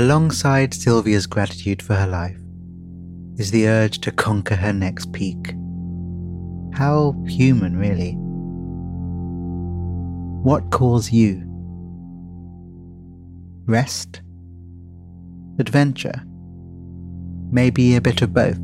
Alongside 0.00 0.72
Silvia's 0.72 1.26
gratitude 1.26 1.82
for 1.82 1.94
her 1.94 2.06
life 2.06 2.38
is 3.36 3.50
the 3.50 3.68
urge 3.68 3.98
to 4.00 4.10
conquer 4.10 4.56
her 4.56 4.72
next 4.72 5.12
peak. 5.12 5.54
How 6.72 7.14
human, 7.28 7.76
really. 7.76 8.14
What 10.42 10.70
calls 10.70 11.12
you? 11.12 11.42
Rest? 13.66 14.22
Adventure? 15.58 16.22
Maybe 17.52 17.94
a 17.94 18.00
bit 18.00 18.22
of 18.22 18.32
both. 18.32 18.58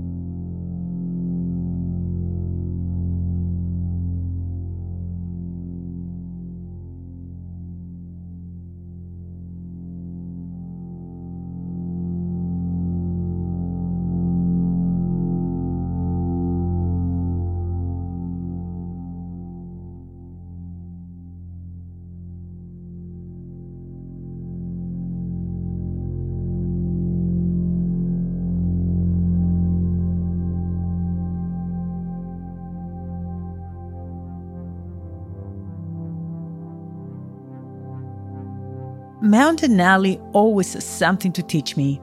Mount 39.26 39.62
Denali 39.62 40.20
always 40.32 40.74
has 40.74 40.84
something 40.84 41.32
to 41.32 41.42
teach 41.42 41.76
me. 41.76 42.00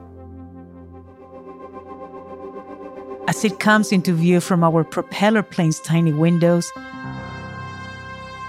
As 3.26 3.46
it 3.46 3.60
comes 3.60 3.92
into 3.92 4.12
view 4.12 4.40
from 4.40 4.62
our 4.62 4.84
propeller 4.84 5.42
plane's 5.42 5.80
tiny 5.80 6.12
windows, 6.12 6.70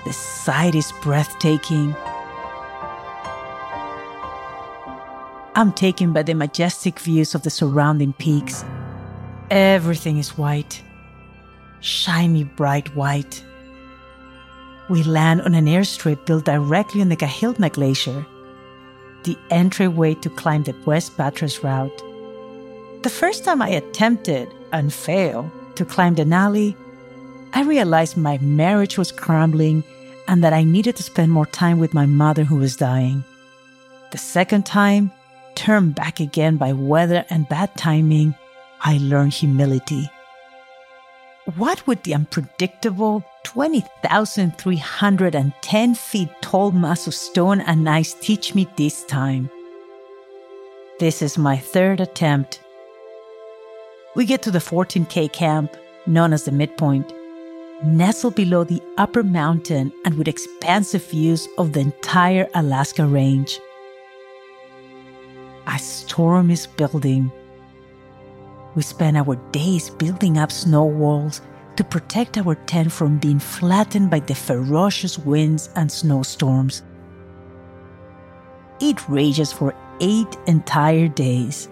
the 0.03 0.12
sight 0.12 0.75
is 0.75 0.91
breathtaking. 1.01 1.96
I'm 5.55 5.72
taken 5.72 6.12
by 6.12 6.24
the 6.24 6.34
majestic 6.34 7.00
views 7.00 7.34
of 7.34 7.44
the 7.44 7.50
surrounding 7.50 8.12
peaks. 8.12 8.65
Everything 9.51 10.17
is 10.17 10.38
white, 10.38 10.84
shiny 11.79 12.44
bright 12.44 12.94
white. 12.94 13.41
We 14.89 15.03
land 15.03 15.44
on 15.44 15.55
an 15.55 15.65
airstrip 15.65 16.25
built 16.25 16.44
directly 16.44 17.00
on 17.00 17.08
the 17.08 17.15
Kahiltna 17.15 17.72
Glacier 17.72 18.25
the 19.25 19.38
entryway 19.50 20.13
to 20.15 20.29
climb 20.29 20.63
the 20.63 20.75
West 20.86 21.17
Buttress 21.17 21.63
route. 21.63 22.01
The 23.03 23.10
first 23.10 23.44
time 23.44 23.62
I 23.62 23.70
attempted 23.70 24.48
and 24.72 24.94
failed 24.94 25.51
to 25.75 25.86
climb 25.86 26.15
Denali, 26.15 26.75
I 27.53 27.63
realized 27.63 28.17
my 28.17 28.38
marriage 28.39 28.98
was 28.98 29.12
crumbling 29.12 29.84
and 30.27 30.44
that 30.44 30.53
I 30.53 30.63
needed 30.63 30.96
to 30.96 31.03
spend 31.03 31.32
more 31.32 31.46
time 31.46 31.79
with 31.79 31.94
my 31.94 32.05
mother 32.05 32.44
who 32.44 32.55
was 32.55 32.75
dying. 32.75 33.24
The 34.12 34.17
second 34.17 34.65
time, 34.65 35.12
turned 35.55 35.96
back 35.96 36.20
again 36.20 36.58
by 36.58 36.74
weather 36.74 37.25
and 37.29 37.50
bad 37.50 37.75
timing, 37.77 38.35
I 38.81 38.98
learned 39.01 39.33
humility. 39.33 40.09
What 41.53 41.86
would 41.86 42.01
the 42.01 42.16
unpredictable 42.16 43.24
20,310 43.44 45.94
feet 45.94 46.29
tall 46.42 46.72
mass 46.72 47.05
of 47.05 47.14
stone 47.14 47.62
and 47.62 47.88
ice 47.88 48.16
teach 48.16 48.55
me 48.55 48.68
this 48.77 49.03
time? 49.03 49.51
This 51.00 51.22
is 51.22 51.38
my 51.38 51.55
third 51.55 52.01
attempt. 52.01 52.62
We 54.16 54.25
get 54.25 54.42
to 54.42 54.50
the 54.50 54.58
14K 54.58 55.31
camp, 55.31 55.77
known 56.08 56.34
as 56.34 56.46
the 56.46 56.51
midpoint, 56.51 57.14
nestled 57.84 58.34
below 58.34 58.64
the 58.64 58.81
upper 58.98 59.22
mountain 59.22 59.94
and 60.03 60.18
with 60.18 60.27
expansive 60.27 61.05
views 61.05 61.48
of 61.60 61.74
the 61.74 61.81
entire 61.81 62.50
Alaska 62.55 63.05
range. 63.05 63.60
A 65.68 65.77
storm 65.77 66.50
is 66.50 66.66
building 66.66 67.31
we 68.75 68.81
spend 68.81 69.18
our 69.18 69.35
days 69.51 69.90
building 69.90 70.38
up 70.38 70.51
snow 70.51 70.83
walls 70.83 71.42
to 71.77 71.83
protect 71.83 72.38
our 72.38 72.55
tent 72.55 72.92
from 72.92 73.18
being 73.18 73.40
flattened 73.40 74.09
by 74.09 74.20
the 74.20 74.35
ferocious 74.35 75.18
winds 75.18 75.70
and 75.75 75.92
snowstorms. 75.92 76.83
It 78.79 79.07
rages 79.09 79.51
for 79.51 79.74
eight 80.01 80.38
entire 80.48 81.07
days. 81.07 81.70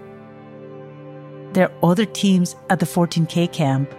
There 1.53 1.69
are 1.69 1.91
other 1.91 2.05
teams 2.05 2.55
at 2.69 2.79
the 2.79 2.85
14K 2.85 3.51
camp. 3.51 3.93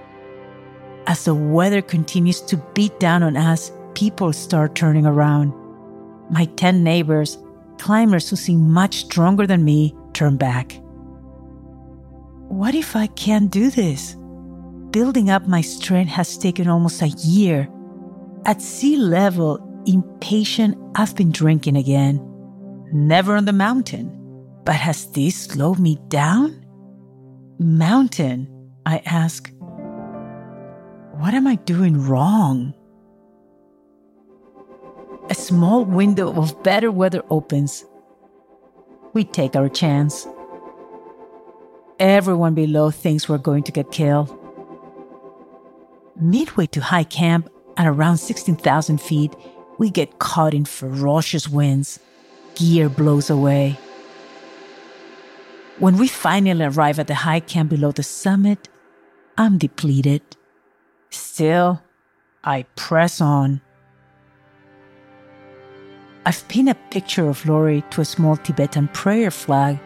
As 1.06 1.24
the 1.24 1.34
weather 1.34 1.82
continues 1.82 2.40
to 2.42 2.56
beat 2.74 2.98
down 2.98 3.22
on 3.22 3.36
us, 3.36 3.70
people 3.94 4.32
start 4.32 4.74
turning 4.74 5.06
around. 5.06 5.52
My 6.30 6.46
10 6.56 6.82
neighbors, 6.82 7.38
climbers 7.78 8.28
who 8.30 8.36
seem 8.36 8.70
much 8.70 8.96
stronger 8.96 9.46
than 9.46 9.64
me, 9.64 9.94
turn 10.14 10.36
back. 10.36 10.80
What 12.54 12.76
if 12.76 12.94
I 12.94 13.08
can't 13.08 13.50
do 13.50 13.68
this? 13.68 14.14
Building 14.92 15.28
up 15.28 15.48
my 15.48 15.60
strength 15.60 16.10
has 16.10 16.38
taken 16.38 16.68
almost 16.68 17.02
a 17.02 17.08
year. 17.08 17.68
At 18.44 18.62
sea 18.62 18.96
level, 18.96 19.58
impatient, 19.86 20.78
I've 20.94 21.16
been 21.16 21.32
drinking 21.32 21.76
again. 21.76 22.22
Never 22.92 23.34
on 23.34 23.46
the 23.46 23.52
mountain. 23.52 24.06
But 24.64 24.76
has 24.76 25.10
this 25.10 25.34
slowed 25.34 25.80
me 25.80 25.98
down? 26.06 26.64
Mountain, 27.58 28.46
I 28.86 29.02
ask. 29.04 29.52
What 31.18 31.34
am 31.34 31.48
I 31.48 31.56
doing 31.56 32.06
wrong? 32.06 32.72
A 35.28 35.34
small 35.34 35.84
window 35.84 36.32
of 36.32 36.62
better 36.62 36.92
weather 36.92 37.24
opens. 37.30 37.84
We 39.12 39.24
take 39.24 39.56
our 39.56 39.68
chance. 39.68 40.28
Everyone 42.04 42.52
below 42.52 42.90
thinks 42.90 43.30
we're 43.30 43.38
going 43.38 43.62
to 43.62 43.72
get 43.72 43.90
killed. 43.90 44.28
Midway 46.20 46.66
to 46.66 46.82
high 46.82 47.04
camp, 47.04 47.48
at 47.78 47.86
around 47.86 48.18
16,000 48.18 49.00
feet, 49.00 49.34
we 49.78 49.88
get 49.88 50.18
caught 50.18 50.52
in 50.52 50.66
ferocious 50.66 51.48
winds. 51.48 51.98
Gear 52.56 52.90
blows 52.90 53.30
away. 53.30 53.78
When 55.78 55.96
we 55.96 56.06
finally 56.06 56.66
arrive 56.66 56.98
at 56.98 57.06
the 57.06 57.14
high 57.14 57.40
camp 57.40 57.70
below 57.70 57.90
the 57.90 58.02
summit, 58.02 58.68
I'm 59.38 59.56
depleted. 59.56 60.20
Still, 61.08 61.82
I 62.44 62.66
press 62.76 63.22
on. 63.22 63.62
I've 66.26 66.46
pinned 66.48 66.68
a 66.68 66.74
picture 66.74 67.30
of 67.30 67.46
Lori 67.46 67.82
to 67.92 68.02
a 68.02 68.04
small 68.04 68.36
Tibetan 68.36 68.88
prayer 68.88 69.30
flag 69.30 69.78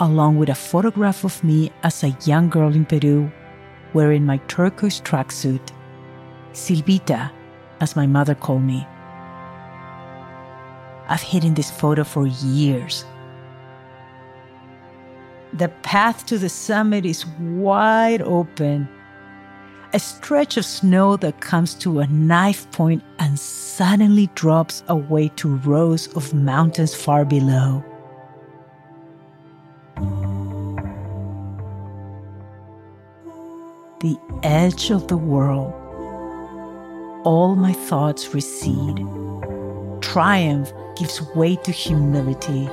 along 0.00 0.36
with 0.38 0.48
a 0.48 0.54
photograph 0.54 1.24
of 1.24 1.42
me 1.44 1.70
as 1.82 2.02
a 2.02 2.16
young 2.24 2.48
girl 2.48 2.74
in 2.74 2.84
Peru 2.84 3.30
wearing 3.92 4.26
my 4.26 4.38
turquoise 4.48 5.00
tracksuit, 5.00 5.70
Silvita, 6.52 7.30
as 7.80 7.96
my 7.96 8.06
mother 8.06 8.34
called 8.34 8.62
me. 8.62 8.86
I've 11.08 11.22
hidden 11.22 11.54
this 11.54 11.70
photo 11.70 12.02
for 12.04 12.26
years. 12.26 13.04
The 15.52 15.68
path 15.82 16.26
to 16.26 16.38
the 16.38 16.48
summit 16.48 17.06
is 17.06 17.26
wide 17.38 18.22
open. 18.22 18.88
A 19.92 20.00
stretch 20.00 20.56
of 20.56 20.64
snow 20.64 21.16
that 21.18 21.40
comes 21.40 21.74
to 21.76 22.00
a 22.00 22.06
knife 22.08 22.68
point 22.72 23.04
and 23.20 23.38
suddenly 23.38 24.28
drops 24.34 24.82
away 24.88 25.28
to 25.36 25.54
rows 25.58 26.08
of 26.16 26.34
mountains 26.34 26.94
far 26.94 27.24
below. 27.24 27.84
The 34.04 34.18
edge 34.42 34.90
of 34.90 35.08
the 35.08 35.16
world, 35.16 35.72
all 37.24 37.56
my 37.56 37.72
thoughts 37.72 38.34
recede. 38.34 38.98
Triumph 40.02 40.70
gives 40.94 41.22
way 41.34 41.56
to 41.56 41.72
humility. 41.72 42.68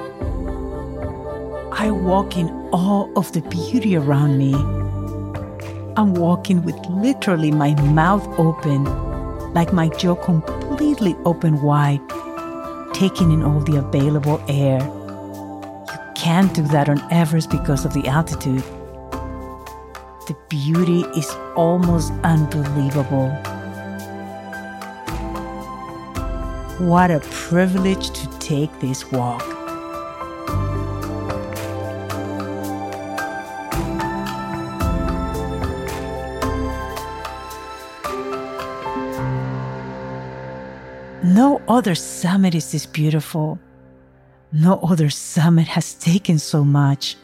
I 1.71 1.89
walk 1.89 2.35
in 2.35 2.49
awe 2.73 3.09
of 3.15 3.31
the 3.31 3.39
beauty 3.43 3.95
around 3.95 4.39
me. 4.39 4.53
I'm 5.95 6.15
walking 6.15 6.63
with 6.63 6.75
literally 6.87 7.49
my 7.49 7.75
mouth 7.93 8.27
open, 8.37 8.83
like 9.53 9.71
my 9.71 9.87
jaw 9.87 10.15
completely 10.15 11.15
open 11.23 11.61
wide, 11.61 12.01
taking 12.93 13.31
in 13.31 13.41
all 13.41 13.61
the 13.61 13.77
available 13.77 14.43
air. 14.49 14.81
You 14.81 16.13
can't 16.13 16.53
do 16.53 16.63
that 16.63 16.89
on 16.89 16.99
Everest 17.09 17.49
because 17.49 17.85
of 17.85 17.93
the 17.93 18.05
altitude 18.09 18.65
the 20.27 20.35
beauty 20.49 21.01
is 21.17 21.29
almost 21.55 22.13
unbelievable. 22.23 23.29
What 26.77 27.09
a 27.09 27.19
privilege 27.31 28.11
to 28.11 28.27
take 28.39 28.69
this 28.79 29.11
walk. 29.11 29.43
No 41.23 41.61
other 41.67 41.95
summit 41.95 42.53
is 42.53 42.71
this 42.71 42.85
beautiful. 42.85 43.59
No 44.51 44.79
other 44.79 45.09
summit 45.09 45.67
has 45.67 45.93
taken 45.93 46.39
so 46.39 46.63
much. 46.63 47.15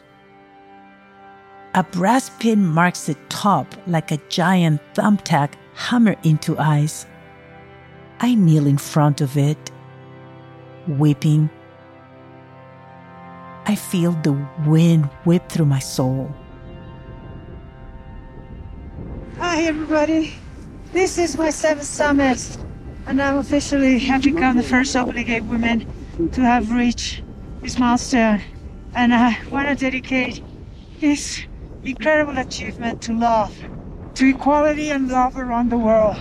A 1.73 1.83
brass 1.83 2.29
pin 2.39 2.65
marks 2.65 3.05
the 3.05 3.15
top 3.29 3.75
like 3.85 4.11
a 4.11 4.17
giant 4.29 4.81
thumbtack 4.93 5.53
hammered 5.75 6.17
into 6.23 6.57
ice. 6.57 7.05
I 8.19 8.33
kneel 8.33 8.65
in 8.65 8.77
front 8.77 9.21
of 9.21 9.37
it, 9.37 9.71
weeping. 10.87 11.49
I 13.65 13.75
feel 13.75 14.13
the 14.23 14.33
wind 14.65 15.05
whip 15.25 15.49
through 15.49 15.65
my 15.65 15.79
soul. 15.79 16.33
Hi, 19.37 19.63
everybody. 19.63 20.33
This 20.93 21.17
is 21.19 21.37
my 21.37 21.51
seventh 21.51 21.85
summit, 21.85 22.57
and 23.05 23.21
I'm 23.21 23.37
officially 23.37 23.99
have 23.99 24.23
become 24.23 24.57
the 24.57 24.63
first 24.63 24.93
gay 24.93 25.41
woman 25.41 25.85
to 26.31 26.41
have 26.41 26.71
reached 26.71 27.21
this 27.61 27.77
milestone. 27.77 28.41
And 28.95 29.13
I 29.13 29.37
want 29.51 29.67
to 29.67 29.75
dedicate 29.75 30.41
this 30.99 31.43
incredible 31.87 32.37
achievement 32.37 33.01
to 33.03 33.13
love, 33.13 33.55
to 34.15 34.29
equality 34.29 34.89
and 34.89 35.09
love 35.09 35.37
around 35.37 35.69
the 35.69 35.77
world. 35.77 36.17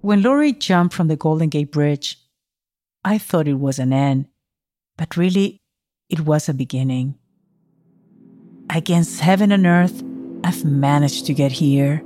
When 0.00 0.22
Lori 0.22 0.52
jumped 0.52 0.94
from 0.94 1.08
the 1.08 1.16
Golden 1.16 1.48
Gate 1.48 1.72
Bridge, 1.72 2.18
I 3.04 3.18
thought 3.18 3.48
it 3.48 3.58
was 3.58 3.78
an 3.78 3.92
end, 3.92 4.26
but 4.96 5.16
really, 5.16 5.60
it 6.08 6.20
was 6.20 6.48
a 6.48 6.54
beginning. 6.54 7.16
Against 8.70 9.20
heaven 9.20 9.52
and 9.52 9.66
earth, 9.66 10.02
I've 10.44 10.64
managed 10.64 11.26
to 11.26 11.34
get 11.34 11.52
here. 11.52 12.02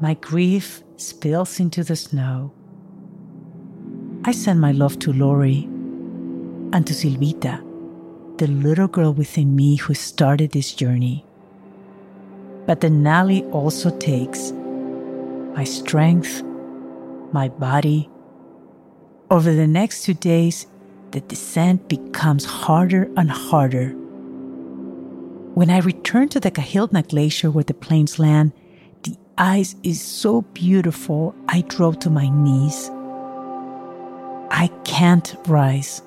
My 0.00 0.14
grief 0.14 0.82
spills 0.96 1.60
into 1.60 1.82
the 1.82 1.96
snow. 1.96 2.52
I 4.24 4.32
send 4.32 4.60
my 4.60 4.72
love 4.72 4.98
to 5.00 5.12
Lori 5.12 5.64
and 6.72 6.86
to 6.86 6.94
Silvita, 6.94 7.62
the 8.40 8.46
little 8.46 8.88
girl 8.88 9.12
within 9.12 9.54
me 9.54 9.76
who 9.76 9.92
started 9.92 10.50
this 10.52 10.72
journey. 10.72 11.26
But 12.66 12.80
the 12.80 12.88
Denali 12.88 13.46
also 13.52 13.90
takes 13.98 14.52
my 15.54 15.64
strength, 15.64 16.42
my 17.32 17.48
body. 17.50 18.08
Over 19.30 19.52
the 19.52 19.66
next 19.66 20.04
two 20.04 20.14
days, 20.14 20.66
the 21.10 21.20
descent 21.20 21.86
becomes 21.86 22.46
harder 22.46 23.10
and 23.14 23.30
harder. 23.30 23.90
When 25.52 25.68
I 25.68 25.80
return 25.80 26.30
to 26.30 26.40
the 26.40 26.50
Kahiltna 26.50 27.06
Glacier 27.06 27.50
where 27.50 27.64
the 27.64 27.74
planes 27.74 28.18
land, 28.18 28.52
the 29.02 29.18
ice 29.36 29.76
is 29.82 30.00
so 30.00 30.40
beautiful 30.54 31.34
I 31.46 31.60
drop 31.68 32.00
to 32.00 32.10
my 32.10 32.30
knees. 32.30 32.90
I 34.50 34.70
can't 34.84 35.36
rise. 35.46 36.00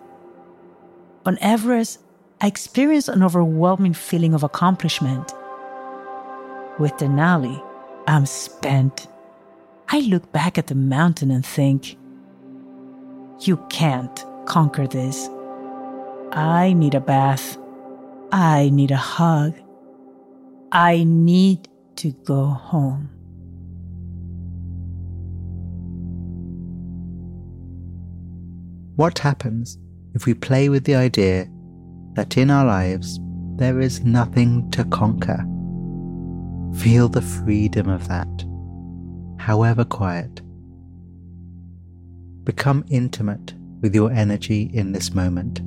On 1.28 1.38
Everest, 1.40 2.00
I 2.44 2.48
experience 2.48 3.08
an 3.08 3.24
overwhelming 3.24 3.94
feeling 3.94 4.34
of 4.34 4.44
accomplishment. 4.44 5.32
With 6.78 6.92
Denali, 6.98 7.64
I'm 8.06 8.26
spent. 8.26 9.08
I 9.88 10.02
look 10.02 10.30
back 10.34 10.58
at 10.58 10.68
the 10.68 10.76
mountain 10.76 11.32
and 11.32 11.46
think, 11.46 11.98
you 13.40 13.56
can't 13.70 14.26
conquer 14.46 14.88
this. 14.88 15.30
I 16.34 16.74
need 16.74 16.96
a 16.96 17.00
bath. 17.00 17.58
I 18.34 18.72
need 18.74 18.92
a 18.92 18.98
hug. 18.98 19.54
I 20.74 21.06
need 21.06 21.70
to 21.96 22.12
go 22.26 22.48
home. 22.48 23.10
What 28.98 29.20
happens 29.20 29.78
if 30.14 30.26
we 30.26 30.34
play 30.34 30.68
with 30.68 30.84
the 30.84 30.96
idea 30.96 31.48
that 32.14 32.38
in 32.38 32.50
our 32.50 32.66
lives 32.66 33.20
there 33.56 33.80
is 33.80 34.02
nothing 34.02 34.70
to 34.72 34.84
conquer? 34.86 35.46
Feel 36.76 37.08
the 37.08 37.22
freedom 37.22 37.90
of 37.90 38.08
that, 38.08 38.46
however 39.40 39.86
quiet. 39.86 40.42
Become 42.44 42.84
intimate 42.90 43.54
with 43.82 43.94
your 43.94 44.12
energy 44.12 44.72
in 44.74 44.92
this 44.92 45.14
moment. 45.14 45.62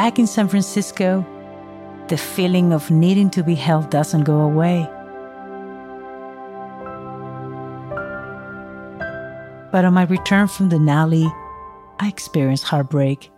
Back 0.00 0.18
in 0.18 0.26
San 0.26 0.48
Francisco, 0.48 1.26
the 2.08 2.16
feeling 2.16 2.72
of 2.72 2.90
needing 2.90 3.28
to 3.28 3.42
be 3.42 3.54
held 3.54 3.90
doesn't 3.90 4.24
go 4.24 4.40
away. 4.40 4.88
But 9.70 9.84
on 9.84 9.92
my 9.92 10.06
return 10.08 10.48
from 10.48 10.70
Denali, 10.70 11.30
I 11.98 12.08
experienced 12.08 12.64
heartbreak, 12.64 13.30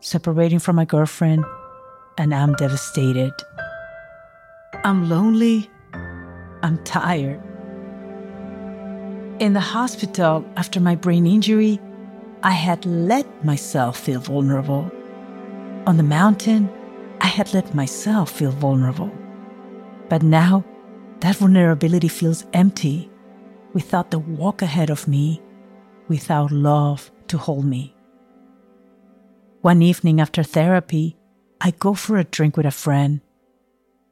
separating 0.00 0.60
from 0.60 0.76
my 0.76 0.86
girlfriend, 0.86 1.44
and 2.16 2.34
I'm 2.34 2.54
devastated. 2.54 3.34
I'm 4.84 5.10
lonely. 5.10 5.68
I'm 6.62 6.82
tired. 6.84 7.38
In 9.40 9.52
the 9.52 9.66
hospital 9.76 10.42
after 10.56 10.80
my 10.80 10.94
brain 10.94 11.26
injury, 11.26 11.78
I 12.42 12.52
had 12.52 12.86
let 12.86 13.26
myself 13.44 14.00
feel 14.00 14.20
vulnerable. 14.20 14.90
On 15.84 15.96
the 15.96 16.04
mountain, 16.04 16.70
I 17.20 17.26
had 17.26 17.52
let 17.52 17.74
myself 17.74 18.30
feel 18.30 18.52
vulnerable. 18.52 19.10
But 20.08 20.22
now, 20.22 20.64
that 21.20 21.36
vulnerability 21.36 22.06
feels 22.06 22.46
empty 22.52 23.10
without 23.72 24.12
the 24.12 24.20
walk 24.20 24.62
ahead 24.62 24.90
of 24.90 25.08
me, 25.08 25.42
without 26.06 26.52
love 26.52 27.10
to 27.26 27.36
hold 27.36 27.64
me. 27.64 27.96
One 29.62 29.82
evening 29.82 30.20
after 30.20 30.44
therapy, 30.44 31.16
I 31.60 31.72
go 31.72 31.94
for 31.94 32.16
a 32.16 32.24
drink 32.24 32.56
with 32.56 32.66
a 32.66 32.70
friend. 32.70 33.20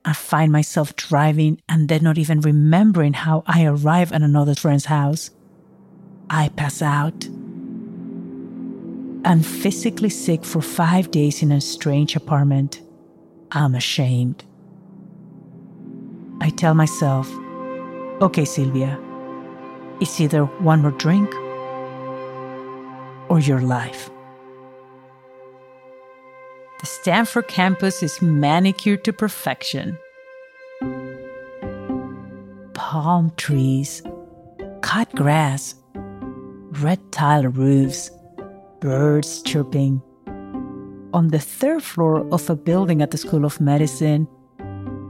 I 0.05 0.13
find 0.13 0.51
myself 0.51 0.97
driving 0.97 1.61
and 1.69 1.89
then 1.89 2.03
not 2.03 2.19
even 2.19 2.41
remembering 2.41 3.13
how 3.13 3.45
I 3.47 3.65
arrive 3.65 4.13
at 4.13 4.23
another 4.23 4.57
friend's 4.57 4.87
house. 4.87 5.31
I 6.29 6.49
pass 6.49 6.83
out 6.83 7.29
I'm 9.23 9.43
physically 9.43 10.09
sick 10.09 10.45
for 10.47 10.63
five 10.63 11.11
days 11.11 11.43
in 11.43 11.53
a 11.53 11.61
strange 11.61 12.17
apartment. 12.17 12.81
I'm 13.53 13.75
ashamed. 13.75 14.45
I 16.41 16.49
tell 16.49 16.73
myself, 16.73 17.31
okay, 18.23 18.47
Silvia, 18.47 18.99
it's 20.01 20.19
either 20.21 20.45
one 20.45 20.81
more 20.81 20.93
drink 20.93 21.35
or 23.29 23.41
your 23.41 23.61
life. 23.61 24.09
The 26.81 26.87
Stanford 26.87 27.47
campus 27.47 28.03
is 28.03 28.23
manicured 28.23 29.05
to 29.05 29.13
perfection. 29.13 29.99
Palm 32.73 33.33
trees, 33.37 34.03
cut 34.81 35.15
grass, 35.15 35.75
red 35.95 37.13
tile 37.13 37.49
roofs 37.49 38.11
birds 38.81 39.43
chirping. 39.43 40.03
On 41.13 41.29
the 41.29 41.39
third 41.39 41.83
floor 41.83 42.27
of 42.33 42.49
a 42.49 42.57
building 42.57 43.03
at 43.03 43.11
the 43.11 43.19
School 43.19 43.45
of 43.45 43.61
Medicine, 43.61 44.27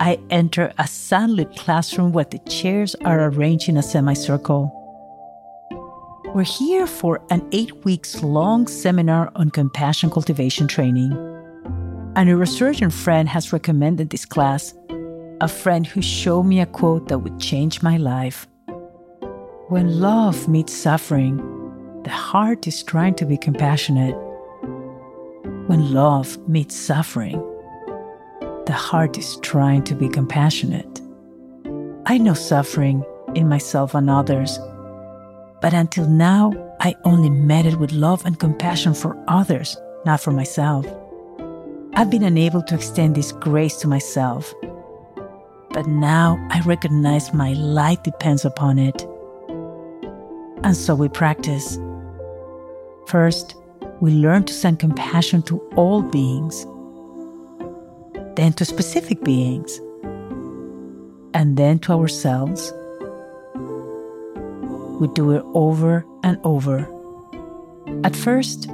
I 0.00 0.18
enter 0.30 0.72
a 0.78 0.86
sunlit 0.86 1.56
classroom 1.56 2.12
where 2.12 2.24
the 2.24 2.38
chairs 2.40 2.94
are 3.04 3.28
arranged 3.28 3.68
in 3.68 3.76
a 3.76 3.82
semicircle. 3.82 4.76
We're 6.34 6.42
here 6.42 6.86
for 6.86 7.20
an 7.30 7.46
eight 7.52 7.84
weeks 7.84 8.22
long 8.22 8.66
seminar 8.66 9.30
on 9.36 9.50
compassion 9.50 10.10
cultivation 10.10 10.66
training. 10.68 11.12
A 12.16 12.22
neurosurgeon 12.22 12.92
friend 12.92 13.28
has 13.28 13.52
recommended 13.52 14.10
this 14.10 14.24
class, 14.24 14.74
a 15.40 15.48
friend 15.48 15.86
who 15.86 16.02
showed 16.02 16.44
me 16.44 16.60
a 16.60 16.66
quote 16.66 17.08
that 17.08 17.18
would 17.18 17.38
change 17.38 17.82
my 17.82 17.96
life. 17.96 18.46
When 19.68 20.00
love 20.00 20.48
meets 20.48 20.72
suffering, 20.72 21.59
the 22.04 22.10
heart 22.10 22.66
is 22.66 22.82
trying 22.82 23.14
to 23.16 23.26
be 23.26 23.36
compassionate. 23.36 24.16
When 25.66 25.92
love 25.92 26.38
meets 26.48 26.74
suffering, 26.74 27.38
the 28.64 28.72
heart 28.72 29.18
is 29.18 29.36
trying 29.42 29.84
to 29.84 29.94
be 29.94 30.08
compassionate. 30.08 31.00
I 32.06 32.16
know 32.16 32.34
suffering 32.34 33.04
in 33.34 33.48
myself 33.48 33.94
and 33.94 34.08
others, 34.08 34.58
but 35.60 35.74
until 35.74 36.08
now, 36.08 36.52
I 36.80 36.96
only 37.04 37.28
met 37.28 37.66
it 37.66 37.78
with 37.78 37.92
love 37.92 38.24
and 38.24 38.38
compassion 38.38 38.94
for 38.94 39.22
others, 39.28 39.76
not 40.06 40.20
for 40.20 40.30
myself. 40.30 40.86
I've 41.94 42.10
been 42.10 42.24
unable 42.24 42.62
to 42.62 42.74
extend 42.74 43.14
this 43.14 43.32
grace 43.32 43.76
to 43.76 43.88
myself, 43.88 44.54
but 45.70 45.86
now 45.86 46.38
I 46.50 46.60
recognize 46.62 47.34
my 47.34 47.52
life 47.52 48.02
depends 48.02 48.46
upon 48.46 48.78
it. 48.78 49.06
And 50.64 50.74
so 50.74 50.94
we 50.94 51.08
practice. 51.10 51.78
First, 53.10 53.56
we 54.00 54.12
learn 54.12 54.44
to 54.44 54.54
send 54.54 54.78
compassion 54.78 55.42
to 55.42 55.58
all 55.74 56.00
beings, 56.00 56.64
then 58.36 58.52
to 58.52 58.64
specific 58.64 59.24
beings, 59.24 59.80
and 61.34 61.56
then 61.56 61.80
to 61.80 61.92
ourselves. 61.92 62.72
We 65.00 65.08
do 65.08 65.32
it 65.32 65.44
over 65.54 66.06
and 66.22 66.38
over. 66.44 66.86
At 68.04 68.14
first, 68.14 68.68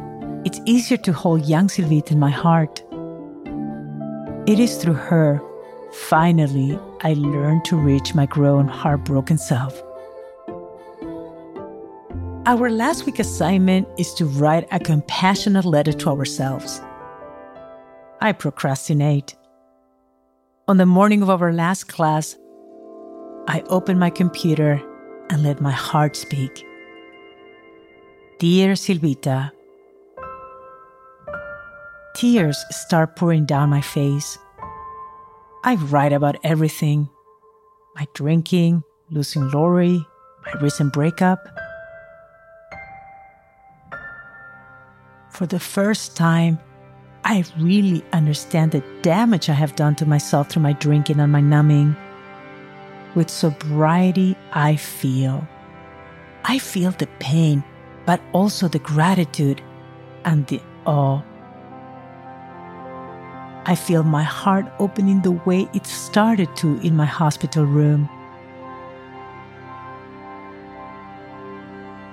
it's 0.44 0.61
easier 0.66 0.99
to 0.99 1.14
hold 1.14 1.46
young 1.46 1.68
Silvita 1.68 2.12
in 2.12 2.18
my 2.18 2.31
heart. 2.31 2.83
It 4.46 4.61
is 4.61 4.77
through 4.77 5.01
her, 5.09 5.40
finally, 6.11 6.79
I 7.01 7.14
learned 7.14 7.64
to 7.66 7.77
reach 7.77 8.14
my 8.14 8.27
grown, 8.27 8.68
heartbroken 8.68 9.38
self. 9.38 9.83
Our 12.49 12.71
last 12.71 13.07
week 13.07 13.19
assignment 13.19 13.89
is 13.99 14.15
to 14.15 14.25
write 14.25 14.69
a 14.71 14.79
compassionate 14.79 15.65
letter 15.65 15.93
to 15.93 16.11
ourselves. 16.11 16.81
I 18.21 18.31
procrastinate. 18.31 19.35
On 20.69 20.77
the 20.77 20.87
morning 20.87 21.23
of 21.23 21.43
our 21.43 21.53
last 21.53 21.89
class, 21.89 22.37
I 23.49 23.65
open 23.67 23.99
my 23.99 24.11
computer 24.11 24.81
and 25.29 25.43
let 25.43 25.61
my 25.61 25.73
heart 25.73 26.15
speak. 26.15 26.65
Dear 28.39 28.75
Silvita, 28.75 29.51
tears 32.15 32.65
start 32.71 33.17
pouring 33.17 33.45
down 33.45 33.71
my 33.71 33.81
face. 33.81 34.39
I 35.65 35.75
write 35.75 36.13
about 36.13 36.37
everything 36.45 37.09
my 37.97 38.07
drinking, 38.15 38.85
losing 39.11 39.51
Lori, 39.51 40.07
my 40.45 40.61
recent 40.61 40.93
breakup. 40.93 41.66
For 45.37 45.44
the 45.44 45.61
first 45.61 46.16
time, 46.16 46.59
I 47.22 47.44
really 47.59 48.03
understand 48.14 48.72
the 48.72 48.83
damage 49.03 49.51
I 49.51 49.53
have 49.53 49.77
done 49.77 49.94
to 49.96 50.07
myself 50.07 50.49
through 50.49 50.62
my 50.62 50.72
drinking 50.72 51.20
and 51.20 51.31
my 51.31 51.42
numbing. 51.42 51.94
With 53.14 53.29
sobriety, 53.29 54.35
I 54.55 54.77
feel. 54.77 55.46
I 56.44 56.59
feel 56.59 56.90
the 56.92 57.07
pain, 57.18 57.62
but 58.07 58.18
also 58.33 58.66
the 58.66 58.79
gratitude 58.79 59.61
and 60.25 60.46
the 60.46 60.59
awe. 60.87 61.20
I 63.66 63.75
feel 63.75 64.05
my 64.05 64.22
heart 64.22 64.64
opening 64.79 65.20
the 65.20 65.33
way 65.33 65.68
it 65.75 65.87
started 65.87 66.49
to 66.57 66.81
in 66.81 66.96
my 66.96 67.05
hospital 67.05 67.66
room. 67.66 68.09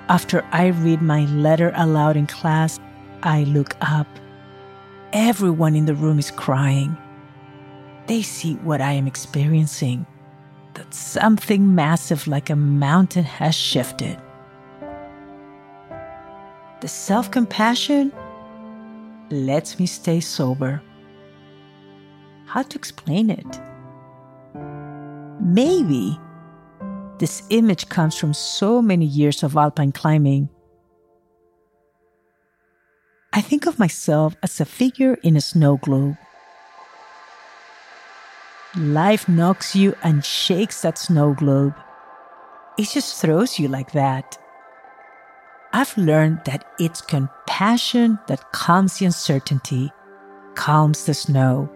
After 0.09 0.43
I 0.51 0.67
read 0.67 1.01
my 1.01 1.23
letter 1.27 1.71
aloud 1.73 2.17
in 2.17 2.27
class, 2.27 2.81
I 3.23 3.45
look 3.45 3.75
up. 3.79 4.07
Everyone 5.13 5.75
in 5.75 5.85
the 5.85 5.95
room 5.95 6.19
is 6.19 6.29
crying. 6.29 6.97
They 8.07 8.21
see 8.21 8.55
what 8.55 8.81
I 8.81 8.91
am 8.91 9.07
experiencing 9.07 10.05
that 10.73 10.93
something 10.93 11.73
massive 11.73 12.27
like 12.27 12.49
a 12.49 12.55
mountain 12.55 13.23
has 13.23 13.55
shifted. 13.55 14.17
The 16.81 16.87
self 16.89 17.31
compassion 17.31 18.11
lets 19.29 19.79
me 19.79 19.85
stay 19.85 20.19
sober. 20.19 20.81
How 22.45 22.63
to 22.63 22.77
explain 22.77 23.29
it? 23.29 23.59
Maybe 25.39 26.19
this 27.19 27.43
image 27.51 27.87
comes 27.87 28.17
from 28.17 28.33
so 28.33 28.81
many 28.81 29.05
years 29.05 29.43
of 29.43 29.55
alpine 29.55 29.93
climbing 29.93 30.49
think 33.53 33.67
of 33.67 33.77
myself 33.77 34.35
as 34.41 34.59
a 34.59 34.65
figure 34.65 35.13
in 35.21 35.35
a 35.35 35.39
snow 35.39 35.77
globe. 35.77 36.17
Life 38.75 39.29
knocks 39.29 39.75
you 39.75 39.93
and 40.01 40.25
shakes 40.25 40.81
that 40.81 40.97
snow 40.97 41.35
globe. 41.35 41.75
It 42.79 42.89
just 42.89 43.21
throws 43.21 43.59
you 43.59 43.67
like 43.67 43.91
that. 43.91 44.39
I've 45.71 45.95
learned 45.99 46.39
that 46.45 46.65
it's 46.79 46.99
compassion 47.01 48.17
that 48.25 48.53
calms 48.53 48.97
the 48.97 49.05
uncertainty, 49.05 49.91
calms 50.55 51.05
the 51.05 51.13
snow, 51.13 51.69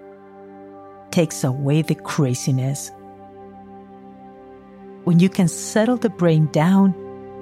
takes 1.12 1.44
away 1.44 1.84
the 1.84 1.94
craziness. 1.94 2.90
When 5.04 5.20
you 5.20 5.30
can 5.30 5.48
settle 5.48 5.98
the 5.98 6.10
brain 6.10 6.48
down, 6.48 6.96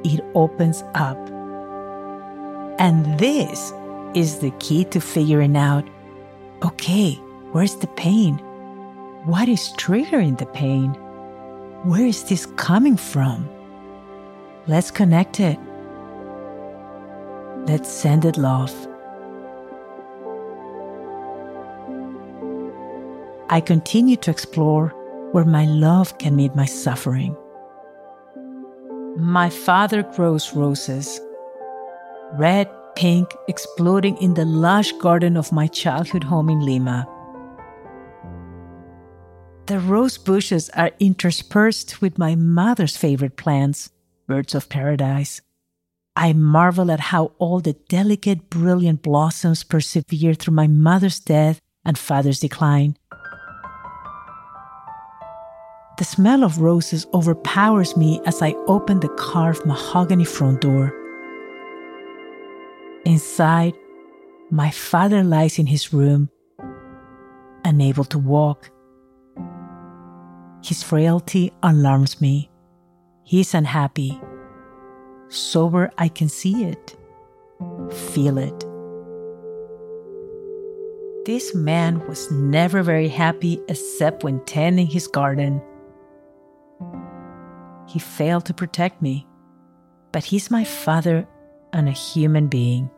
it 0.04 0.19
opens 0.34 0.84
up. 0.93 1.17
And 2.78 3.17
this 3.17 3.71
is 4.15 4.39
the 4.39 4.51
key 4.60 4.86
to 4.86 5.01
figuring 5.01 5.58
out 5.58 5.88
okay, 6.63 7.13
where's 7.51 7.75
the 7.75 7.88
pain? 7.88 8.38
What 9.25 9.47
is 9.49 9.73
triggering 9.78 10.38
the 10.38 10.45
pain? 10.47 10.93
Where 11.84 12.06
is 12.06 12.23
this 12.23 12.45
coming 12.56 12.97
from? 12.97 13.47
Let's 14.67 14.89
connect 14.89 15.39
it. 15.39 15.60
Let's 17.67 17.89
send 17.89 18.25
it 18.25 18.38
love. 18.38 18.73
I 23.49 23.62
continue 23.62 24.15
to 24.17 24.32
explore 24.32 24.88
where 25.32 25.45
my 25.45 25.65
love 25.65 26.17
can 26.17 26.36
meet 26.36 26.56
my 26.56 26.65
suffering. 26.65 27.36
My 29.17 29.49
father 29.49 30.04
grows 30.04 30.54
roses, 30.54 31.19
red 32.34 32.69
pink 32.95 33.36
exploding 33.47 34.17
in 34.17 34.34
the 34.34 34.45
lush 34.45 34.91
garden 34.93 35.38
of 35.38 35.51
my 35.51 35.67
childhood 35.67 36.23
home 36.23 36.49
in 36.49 36.60
Lima. 36.60 37.08
The 39.67 39.79
rose 39.79 40.17
bushes 40.17 40.69
are 40.71 40.91
interspersed 40.99 42.01
with 42.01 42.17
my 42.17 42.36
mother's 42.36 42.97
favorite 42.97 43.36
plants, 43.36 43.91
birds 44.27 44.53
of 44.53 44.69
paradise. 44.69 45.41
I 46.15 46.34
marvel 46.34 46.91
at 46.91 46.99
how 46.99 47.31
all 47.39 47.60
the 47.60 47.73
delicate, 47.89 48.49
brilliant 48.49 49.01
blossoms 49.01 49.63
persevere 49.63 50.34
through 50.34 50.53
my 50.53 50.67
mother's 50.67 51.19
death 51.19 51.60
and 51.84 51.97
father's 51.97 52.39
decline. 52.39 52.97
The 55.97 56.05
smell 56.05 56.43
of 56.43 56.60
roses 56.60 57.08
overpowers 57.13 57.97
me 57.97 58.21
as 58.25 58.41
I 58.41 58.51
open 58.67 58.99
the 58.99 59.10
carved 59.10 59.65
mahogany 59.65 60.25
front 60.25 60.62
door. 60.62 60.93
Inside, 63.05 63.75
my 64.49 64.71
father 64.71 65.23
lies 65.23 65.59
in 65.59 65.67
his 65.67 65.93
room, 65.93 66.27
unable 67.63 68.03
to 68.05 68.17
walk. 68.17 68.71
His 70.63 70.81
frailty 70.81 71.53
alarms 71.61 72.19
me. 72.19 72.49
He 73.23 73.41
is 73.41 73.53
unhappy. 73.53 74.19
Sober, 75.29 75.91
I 75.99 76.07
can 76.07 76.29
see 76.29 76.63
it, 76.65 76.95
feel 77.91 78.39
it. 78.39 78.65
This 81.25 81.53
man 81.53 82.07
was 82.07 82.31
never 82.31 82.81
very 82.81 83.07
happy 83.07 83.61
except 83.67 84.23
when 84.23 84.43
tending 84.45 84.87
his 84.87 85.07
garden. 85.07 85.61
He 87.87 87.99
failed 87.99 88.45
to 88.45 88.53
protect 88.55 89.03
me, 89.03 89.27
but 90.11 90.23
he's 90.23 90.49
my 90.49 90.63
father 90.63 91.27
and 91.71 91.87
a 91.87 91.91
human 91.91 92.47
being. 92.47 92.89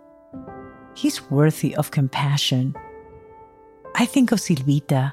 He's 0.98 1.30
worthy 1.30 1.76
of 1.76 1.92
compassion. 1.92 2.76
I 3.94 4.08
think 4.08 4.32
of 4.32 4.40
Silvita, 4.40 5.12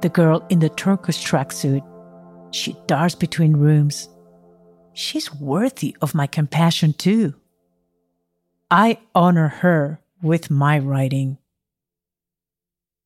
the 0.00 0.08
girl 0.08 0.44
in 0.48 0.58
the 0.58 0.70
turquoise 0.70 1.22
tracksuit. 1.22 1.86
She 2.50 2.74
darts 2.88 3.14
between 3.14 3.58
rooms. 3.58 4.08
She's 4.92 5.32
worthy 5.32 5.96
of 6.02 6.16
my 6.16 6.26
compassion 6.26 6.94
too. 6.94 7.34
I 8.72 8.98
honor 9.14 9.46
her 9.62 10.00
with 10.20 10.50
my 10.50 10.80
writing. 10.80 11.38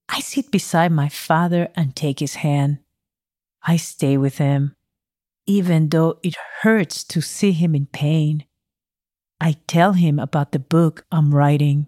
I 0.08 0.20
sit 0.20 0.50
beside 0.50 0.92
my 0.92 1.10
father 1.10 1.68
and 1.76 1.94
take 1.94 2.20
his 2.20 2.36
hand. 2.36 2.78
I 3.62 3.76
stay 3.76 4.16
with 4.16 4.38
him, 4.38 4.76
even 5.44 5.90
though 5.90 6.20
it 6.22 6.36
hurts 6.62 7.04
to 7.04 7.20
see 7.20 7.52
him 7.52 7.74
in 7.74 7.84
pain. 7.84 8.46
I 9.44 9.58
tell 9.66 9.92
him 9.92 10.18
about 10.18 10.52
the 10.52 10.58
book 10.58 11.04
I'm 11.12 11.34
writing. 11.34 11.86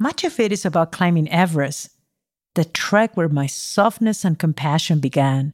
Much 0.00 0.24
of 0.24 0.40
it 0.40 0.50
is 0.50 0.66
about 0.66 0.90
climbing 0.90 1.30
Everest, 1.30 1.90
the 2.56 2.64
trek 2.64 3.16
where 3.16 3.28
my 3.28 3.46
softness 3.46 4.24
and 4.24 4.36
compassion 4.36 4.98
began. 4.98 5.52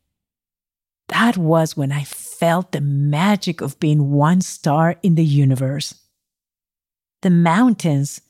that 1.08 1.36
was 1.36 1.76
when 1.76 1.92
I 1.92 2.04
felt 2.04 2.72
the 2.72 2.80
magic 2.80 3.60
of 3.60 3.78
being 3.78 4.10
one 4.10 4.40
star 4.40 4.96
in 5.02 5.16
the 5.16 5.24
universe. 5.24 5.94
The 7.20 7.28
mountains, 7.28 8.22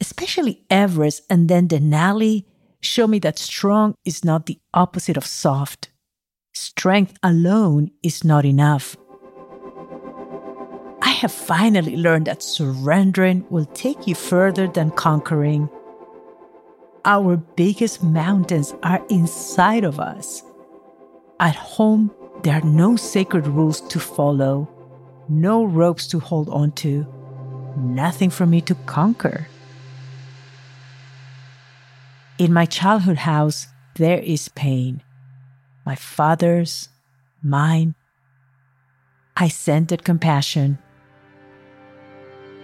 especially 0.00 0.64
Everest 0.70 1.24
and 1.28 1.50
then 1.50 1.68
Denali, 1.68 2.46
show 2.80 3.06
me 3.06 3.18
that 3.18 3.38
strong 3.38 3.94
is 4.06 4.24
not 4.24 4.46
the 4.46 4.58
opposite 4.72 5.18
of 5.18 5.26
soft. 5.26 5.90
Strength 6.54 7.18
alone 7.22 7.90
is 8.02 8.24
not 8.24 8.46
enough. 8.46 8.96
Have 11.20 11.32
finally 11.32 11.98
learned 11.98 12.28
that 12.28 12.42
surrendering 12.42 13.44
will 13.50 13.66
take 13.66 14.06
you 14.06 14.14
further 14.14 14.66
than 14.66 14.90
conquering. 14.90 15.68
Our 17.04 17.36
biggest 17.36 18.02
mountains 18.02 18.72
are 18.82 19.04
inside 19.10 19.84
of 19.84 20.00
us. 20.00 20.42
At 21.38 21.56
home, 21.56 22.10
there 22.42 22.54
are 22.54 22.64
no 22.64 22.96
sacred 22.96 23.46
rules 23.46 23.82
to 23.92 24.00
follow, 24.00 24.66
no 25.28 25.62
ropes 25.62 26.06
to 26.06 26.20
hold 26.20 26.48
on 26.48 26.72
to, 26.80 27.06
nothing 27.76 28.30
for 28.30 28.46
me 28.46 28.62
to 28.62 28.74
conquer. 28.86 29.46
In 32.38 32.50
my 32.50 32.64
childhood 32.64 33.18
house, 33.18 33.66
there 33.96 34.20
is 34.20 34.48
pain. 34.48 35.02
My 35.84 35.96
father's, 35.96 36.88
mine. 37.42 37.94
I 39.36 39.48
scented 39.48 40.02
compassion. 40.02 40.78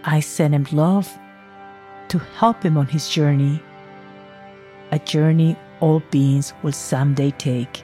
I 0.08 0.20
sent 0.20 0.54
him 0.54 0.66
love 0.70 1.12
to 2.08 2.18
help 2.38 2.62
him 2.62 2.78
on 2.78 2.86
his 2.86 3.08
journey, 3.08 3.60
a 4.92 5.00
journey 5.00 5.56
all 5.80 6.00
beings 6.12 6.54
will 6.62 6.70
someday 6.70 7.32
take. 7.32 7.82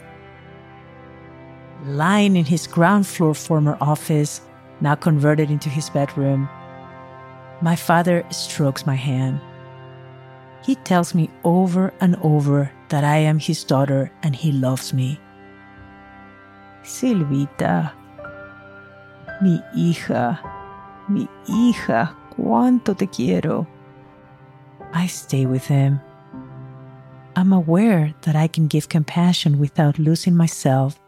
Lying 1.84 2.36
in 2.36 2.44
his 2.44 2.68
ground 2.68 3.08
floor 3.08 3.34
former 3.34 3.76
office, 3.80 4.40
now 4.80 4.94
converted 4.94 5.50
into 5.50 5.68
his 5.68 5.90
bedroom, 5.90 6.48
my 7.60 7.74
father 7.74 8.24
strokes 8.30 8.86
my 8.86 8.94
hand. 8.94 9.40
He 10.64 10.76
tells 10.76 11.16
me 11.16 11.28
over 11.42 11.92
and 12.00 12.14
over 12.22 12.70
that 12.90 13.02
I 13.02 13.16
am 13.16 13.40
his 13.40 13.64
daughter 13.64 14.12
and 14.22 14.36
he 14.36 14.52
loves 14.52 14.94
me. 14.94 15.18
Silvita, 16.84 17.92
mi 19.40 19.60
hija, 19.74 20.38
mi 21.08 21.28
hija, 21.46 22.14
cuánto 22.36 22.96
te 22.96 23.06
quiero. 23.06 23.66
I 24.92 25.06
stay 25.06 25.46
with 25.46 25.66
him. 25.66 26.00
I'm 27.34 27.52
aware 27.52 28.14
that 28.22 28.36
I 28.36 28.46
can 28.46 28.66
give 28.66 28.88
compassion 28.88 29.58
without 29.58 29.98
losing 29.98 30.36
myself 30.36 30.98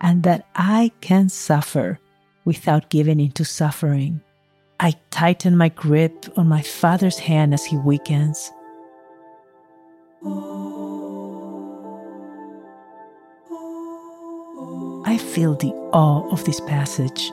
and 0.00 0.22
that 0.22 0.46
I 0.54 0.92
can 1.00 1.28
suffer 1.28 1.98
without 2.44 2.90
giving 2.90 3.20
into 3.20 3.44
suffering. 3.44 4.20
I 4.78 4.94
tighten 5.10 5.56
my 5.56 5.68
grip 5.68 6.26
on 6.36 6.48
my 6.48 6.62
father's 6.62 7.18
hand 7.18 7.54
as 7.54 7.64
he 7.64 7.76
weakens. 7.76 8.50
I 15.04 15.18
feel 15.18 15.54
the 15.54 15.72
awe 15.92 16.28
of 16.30 16.44
this 16.44 16.60
passage. 16.60 17.32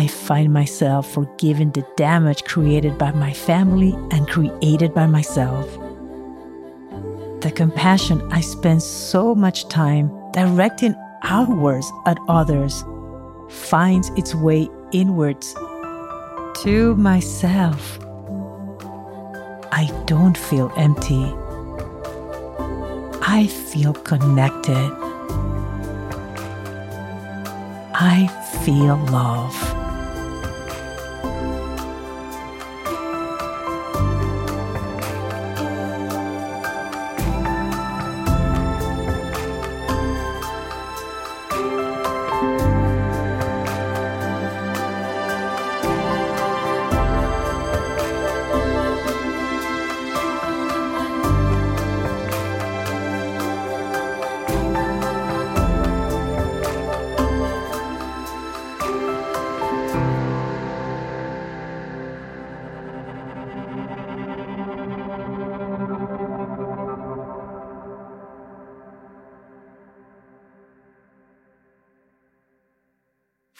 I 0.00 0.06
find 0.06 0.50
myself 0.50 1.12
forgiving 1.12 1.72
the 1.72 1.86
damage 1.94 2.44
created 2.44 2.96
by 2.96 3.12
my 3.12 3.34
family 3.34 3.92
and 4.10 4.26
created 4.26 4.94
by 4.94 5.06
myself. 5.06 5.66
The 7.42 7.52
compassion 7.54 8.26
I 8.32 8.40
spend 8.40 8.82
so 8.82 9.34
much 9.34 9.68
time 9.68 10.10
directing 10.32 10.94
outwards 11.22 11.92
at 12.06 12.16
others 12.28 12.82
finds 13.50 14.08
its 14.16 14.34
way 14.34 14.70
inwards 14.90 15.52
to 16.62 16.94
myself. 16.96 17.98
I 19.70 19.92
don't 20.06 20.38
feel 20.38 20.72
empty. 20.78 21.26
I 23.20 23.48
feel 23.48 23.92
connected. 23.92 24.90
I 27.92 28.28
feel 28.64 28.96
love. 29.12 29.69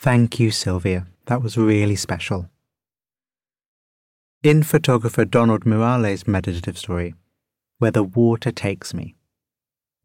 Thank 0.02 0.40
you, 0.40 0.50
Silvia. 0.50 1.08
That 1.26 1.42
was 1.42 1.58
really 1.58 1.94
special. 1.94 2.48
In 4.42 4.62
photographer 4.62 5.26
Donald 5.26 5.66
Miralle's 5.66 6.26
meditative 6.26 6.78
story, 6.78 7.14
Where 7.76 7.90
the 7.90 8.02
Water 8.02 8.50
Takes 8.50 8.94
Me, 8.94 9.14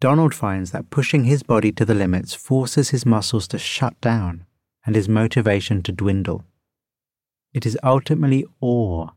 Donald 0.01 0.36
finds 0.36 0.71
that 0.71 0.89
pushing 0.89 1.23
his 1.23 1.43
body 1.43 1.71
to 1.71 1.86
the 1.86 1.95
limits 1.95 2.34
forces 2.34 2.89
his 2.89 3.05
muscles 3.05 3.47
to 3.47 3.58
shut 3.58 3.99
down 4.01 4.45
and 4.86 4.97
his 4.97 5.08
motivation 5.08 5.81
to 5.84 5.93
dwindle. 5.93 6.43
It 7.53 7.65
is 7.65 7.79
ultimately 7.81 8.43
awe 8.60 9.12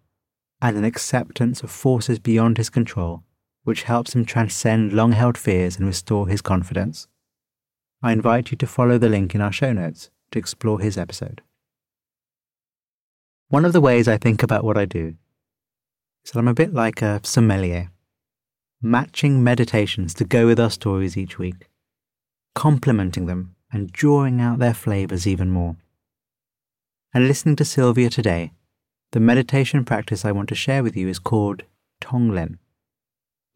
and 0.62 0.76
an 0.76 0.84
acceptance 0.84 1.60
of 1.64 1.72
forces 1.72 2.20
beyond 2.20 2.56
his 2.56 2.70
control 2.70 3.24
which 3.64 3.82
helps 3.82 4.14
him 4.14 4.24
transcend 4.24 4.92
long 4.92 5.10
held 5.10 5.36
fears 5.36 5.76
and 5.76 5.88
restore 5.88 6.28
his 6.28 6.40
confidence. 6.40 7.08
I 8.00 8.12
invite 8.12 8.52
you 8.52 8.56
to 8.58 8.66
follow 8.68 8.96
the 8.96 9.08
link 9.08 9.34
in 9.34 9.40
our 9.40 9.50
show 9.50 9.72
notes 9.72 10.10
to 10.30 10.38
explore 10.38 10.80
his 10.80 10.98
episode. 10.98 11.42
One 13.48 13.64
of 13.64 13.72
the 13.72 13.80
ways 13.80 14.08
I 14.08 14.18
think 14.18 14.42
about 14.42 14.64
what 14.64 14.76
I 14.76 14.84
do 14.84 15.14
is 16.24 16.32
that 16.32 16.38
I'm 16.38 16.48
a 16.48 16.54
bit 16.54 16.74
like 16.74 17.00
a 17.00 17.20
sommelier, 17.22 17.90
matching 18.82 19.42
meditations 19.42 20.12
to 20.14 20.24
go 20.24 20.46
with 20.46 20.60
our 20.60 20.70
stories 20.70 21.16
each 21.16 21.38
week, 21.38 21.68
complementing 22.54 23.26
them 23.26 23.54
and 23.72 23.90
drawing 23.90 24.40
out 24.40 24.58
their 24.58 24.74
flavors 24.74 25.26
even 25.26 25.50
more. 25.50 25.76
And 27.14 27.26
listening 27.26 27.56
to 27.56 27.64
Silvia 27.64 28.10
today, 28.10 28.52
the 29.12 29.20
meditation 29.20 29.84
practice 29.86 30.24
I 30.26 30.32
want 30.32 30.50
to 30.50 30.54
share 30.54 30.82
with 30.82 30.94
you 30.94 31.08
is 31.08 31.18
called 31.18 31.62
Tonglen. 32.02 32.58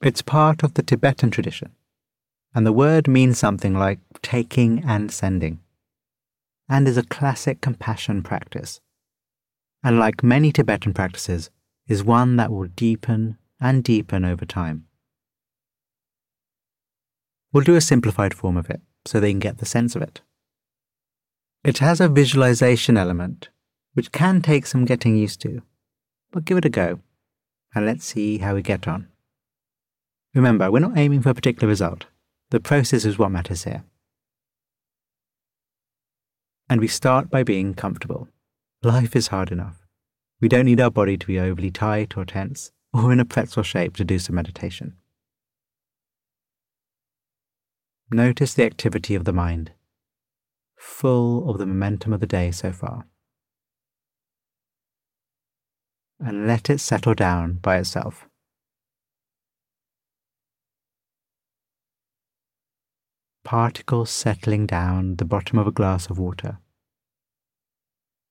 It's 0.00 0.22
part 0.22 0.62
of 0.62 0.74
the 0.74 0.82
Tibetan 0.82 1.30
tradition, 1.30 1.72
and 2.54 2.66
the 2.66 2.72
word 2.72 3.06
means 3.06 3.38
something 3.38 3.74
like 3.74 3.98
taking 4.22 4.82
and 4.84 5.12
sending 5.12 5.60
and 6.72 6.88
is 6.88 6.96
a 6.96 7.02
classic 7.02 7.60
compassion 7.60 8.22
practice. 8.22 8.80
And 9.84 9.98
like 9.98 10.22
many 10.22 10.50
Tibetan 10.50 10.94
practices, 10.94 11.50
is 11.86 12.02
one 12.02 12.36
that 12.36 12.50
will 12.50 12.66
deepen 12.66 13.36
and 13.60 13.84
deepen 13.84 14.24
over 14.24 14.46
time. 14.46 14.86
We'll 17.52 17.64
do 17.64 17.76
a 17.76 17.82
simplified 17.82 18.32
form 18.32 18.56
of 18.56 18.70
it 18.70 18.80
so 19.04 19.20
they 19.20 19.32
can 19.32 19.38
get 19.38 19.58
the 19.58 19.66
sense 19.66 19.94
of 19.94 20.00
it. 20.00 20.22
It 21.62 21.76
has 21.78 22.00
a 22.00 22.08
visualization 22.08 22.96
element, 22.96 23.50
which 23.92 24.10
can 24.10 24.40
take 24.40 24.64
some 24.64 24.86
getting 24.86 25.14
used 25.14 25.42
to, 25.42 25.60
but 26.30 26.46
give 26.46 26.56
it 26.56 26.64
a 26.64 26.70
go, 26.70 27.00
and 27.74 27.84
let's 27.84 28.06
see 28.06 28.38
how 28.38 28.54
we 28.54 28.62
get 28.62 28.88
on. 28.88 29.08
Remember, 30.34 30.70
we're 30.70 30.78
not 30.78 30.96
aiming 30.96 31.20
for 31.20 31.28
a 31.28 31.34
particular 31.34 31.68
result. 31.68 32.06
The 32.48 32.60
process 32.60 33.04
is 33.04 33.18
what 33.18 33.30
matters 33.30 33.64
here. 33.64 33.84
And 36.72 36.80
we 36.80 36.88
start 36.88 37.28
by 37.28 37.42
being 37.42 37.74
comfortable. 37.74 38.28
Life 38.82 39.14
is 39.14 39.26
hard 39.26 39.52
enough. 39.52 39.86
We 40.40 40.48
don't 40.48 40.64
need 40.64 40.80
our 40.80 40.90
body 40.90 41.18
to 41.18 41.26
be 41.26 41.38
overly 41.38 41.70
tight 41.70 42.16
or 42.16 42.24
tense 42.24 42.72
or 42.94 43.12
in 43.12 43.20
a 43.20 43.26
pretzel 43.26 43.62
shape 43.62 43.94
to 43.96 44.06
do 44.06 44.18
some 44.18 44.36
meditation. 44.36 44.96
Notice 48.10 48.54
the 48.54 48.64
activity 48.64 49.14
of 49.14 49.24
the 49.26 49.34
mind, 49.34 49.72
full 50.78 51.50
of 51.50 51.58
the 51.58 51.66
momentum 51.66 52.14
of 52.14 52.20
the 52.20 52.26
day 52.26 52.50
so 52.50 52.72
far. 52.72 53.04
And 56.18 56.46
let 56.46 56.70
it 56.70 56.78
settle 56.78 57.12
down 57.12 57.58
by 57.60 57.76
itself. 57.76 58.26
Particles 63.45 64.11
settling 64.11 64.66
down 64.66 65.16
the 65.16 65.24
bottom 65.24 65.59
of 65.59 65.66
a 65.66 65.72
glass 65.72 66.09
of 66.09 66.18
water, 66.18 66.59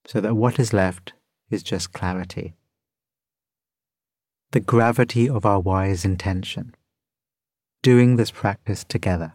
so 0.05 0.21
that 0.21 0.35
what 0.35 0.59
is 0.59 0.73
left 0.73 1.13
is 1.49 1.63
just 1.63 1.93
clarity. 1.93 2.53
The 4.51 4.59
gravity 4.59 5.29
of 5.29 5.45
our 5.45 5.59
wise 5.59 6.03
intention, 6.03 6.75
doing 7.81 8.15
this 8.15 8.31
practice 8.31 8.83
together, 8.83 9.33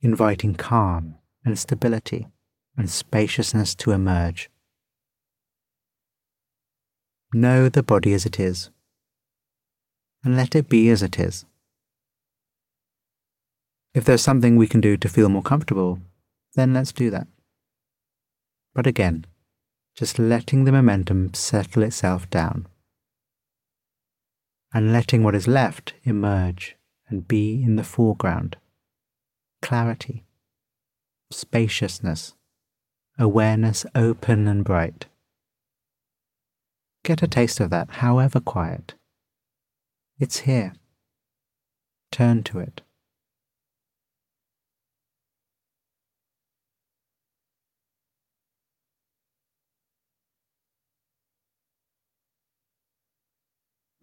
inviting 0.00 0.54
calm 0.54 1.16
and 1.44 1.58
stability 1.58 2.28
and 2.76 2.90
spaciousness 2.90 3.74
to 3.76 3.92
emerge. 3.92 4.50
Know 7.32 7.68
the 7.68 7.82
body 7.82 8.12
as 8.12 8.26
it 8.26 8.40
is, 8.40 8.70
and 10.24 10.36
let 10.36 10.54
it 10.54 10.68
be 10.68 10.90
as 10.90 11.02
it 11.02 11.18
is. 11.18 11.44
If 13.92 14.04
there's 14.04 14.22
something 14.22 14.56
we 14.56 14.68
can 14.68 14.80
do 14.80 14.96
to 14.96 15.08
feel 15.08 15.28
more 15.28 15.42
comfortable, 15.42 15.98
then 16.54 16.72
let's 16.72 16.92
do 16.92 17.10
that. 17.10 17.26
But 18.74 18.86
again, 18.86 19.26
just 19.96 20.18
letting 20.18 20.64
the 20.64 20.72
momentum 20.72 21.34
settle 21.34 21.82
itself 21.82 22.30
down. 22.30 22.66
And 24.72 24.92
letting 24.92 25.24
what 25.24 25.34
is 25.34 25.48
left 25.48 25.94
emerge 26.04 26.76
and 27.08 27.26
be 27.26 27.62
in 27.62 27.74
the 27.74 27.82
foreground. 27.82 28.56
Clarity, 29.60 30.24
spaciousness, 31.32 32.34
awareness 33.18 33.84
open 33.96 34.46
and 34.46 34.64
bright. 34.64 35.06
Get 37.02 37.22
a 37.22 37.28
taste 37.28 37.58
of 37.58 37.70
that, 37.70 37.90
however 37.90 38.38
quiet. 38.38 38.94
It's 40.18 40.40
here. 40.40 40.74
Turn 42.12 42.44
to 42.44 42.60
it. 42.60 42.82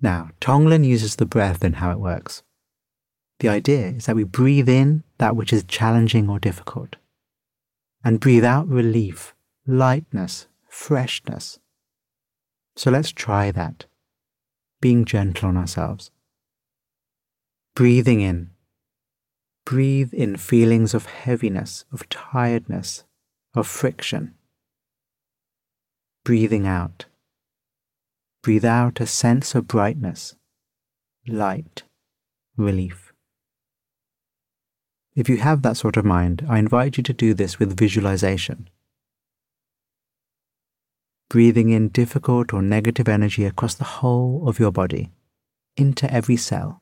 Now, 0.01 0.29
Tonglen 0.39 0.85
uses 0.85 1.15
the 1.15 1.25
breath 1.25 1.63
in 1.63 1.73
how 1.73 1.91
it 1.91 1.99
works. 1.99 2.43
The 3.39 3.49
idea 3.49 3.87
is 3.87 4.05
that 4.05 4.15
we 4.15 4.23
breathe 4.23 4.69
in 4.69 5.03
that 5.17 5.35
which 5.35 5.53
is 5.53 5.63
challenging 5.63 6.29
or 6.29 6.39
difficult, 6.39 6.95
and 8.03 8.19
breathe 8.19 8.43
out 8.43 8.67
relief, 8.67 9.35
lightness, 9.65 10.47
freshness. 10.67 11.59
So 12.75 12.91
let's 12.91 13.11
try 13.11 13.51
that, 13.51 13.85
being 14.81 15.05
gentle 15.05 15.49
on 15.49 15.57
ourselves. 15.57 16.11
Breathing 17.75 18.21
in. 18.21 18.51
Breathe 19.65 20.13
in 20.13 20.37
feelings 20.37 20.93
of 20.93 21.07
heaviness, 21.07 21.85
of 21.91 22.07
tiredness, 22.09 23.03
of 23.53 23.67
friction. 23.67 24.35
Breathing 26.23 26.65
out 26.65 27.05
breathe 28.47 28.63
out 28.63 29.01
a 29.01 29.05
sense 29.05 29.55
of 29.55 29.67
brightness, 29.67 30.33
light, 31.27 31.83
relief. 32.55 33.11
If 35.17 35.27
you 35.27 35.35
have 35.39 35.63
that 35.63 35.75
sort 35.75 35.97
of 35.97 36.05
mind, 36.05 36.45
I 36.47 36.57
invite 36.57 36.95
you 36.95 37.03
to 37.03 37.11
do 37.11 37.33
this 37.33 37.59
with 37.59 37.77
visualization. 37.77 38.69
Breathing 41.29 41.71
in 41.71 41.89
difficult 41.89 42.53
or 42.53 42.61
negative 42.61 43.09
energy 43.09 43.43
across 43.43 43.75
the 43.75 43.91
whole 43.99 44.47
of 44.47 44.59
your 44.59 44.71
body, 44.71 45.11
into 45.75 46.09
every 46.09 46.37
cell. 46.37 46.81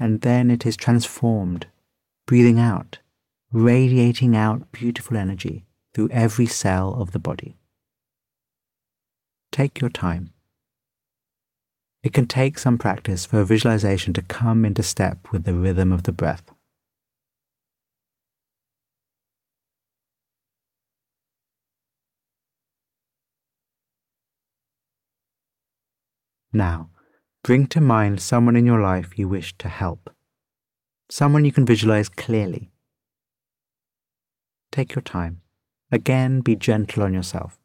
And 0.00 0.22
then 0.22 0.50
it 0.50 0.64
is 0.64 0.78
transformed, 0.78 1.66
breathing 2.26 2.58
out, 2.58 3.00
radiating 3.52 4.34
out 4.34 4.72
beautiful 4.72 5.18
energy 5.18 5.66
through 5.92 6.08
every 6.08 6.46
cell 6.46 6.94
of 6.94 7.10
the 7.12 7.18
body. 7.18 7.58
Take 9.56 9.80
your 9.80 9.88
time. 9.88 10.34
It 12.02 12.12
can 12.12 12.26
take 12.26 12.58
some 12.58 12.76
practice 12.76 13.24
for 13.24 13.40
a 13.40 13.46
visualization 13.46 14.12
to 14.12 14.20
come 14.20 14.66
into 14.66 14.82
step 14.82 15.32
with 15.32 15.44
the 15.44 15.54
rhythm 15.54 15.92
of 15.92 16.02
the 16.02 16.12
breath. 16.12 16.42
Now, 26.52 26.90
bring 27.42 27.66
to 27.68 27.80
mind 27.80 28.20
someone 28.20 28.56
in 28.56 28.66
your 28.66 28.82
life 28.82 29.18
you 29.18 29.26
wish 29.26 29.56
to 29.56 29.70
help, 29.70 30.10
someone 31.08 31.46
you 31.46 31.52
can 31.52 31.64
visualize 31.64 32.10
clearly. 32.10 32.72
Take 34.70 34.94
your 34.94 35.00
time. 35.00 35.40
Again, 35.90 36.42
be 36.42 36.56
gentle 36.56 37.02
on 37.02 37.14
yourself. 37.14 37.58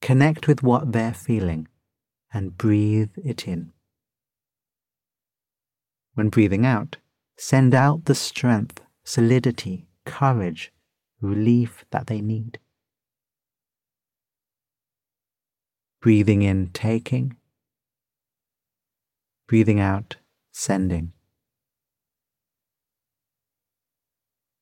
Connect 0.00 0.46
with 0.46 0.62
what 0.62 0.92
they're 0.92 1.14
feeling 1.14 1.68
and 2.32 2.56
breathe 2.56 3.10
it 3.24 3.48
in. 3.48 3.72
When 6.14 6.28
breathing 6.28 6.64
out, 6.64 6.96
send 7.36 7.74
out 7.74 8.04
the 8.04 8.14
strength, 8.14 8.80
solidity, 9.04 9.86
courage, 10.04 10.72
relief 11.20 11.84
that 11.90 12.06
they 12.06 12.20
need. 12.20 12.58
Breathing 16.00 16.42
in, 16.42 16.70
taking. 16.72 17.36
Breathing 19.46 19.80
out, 19.80 20.16
sending. 20.52 21.12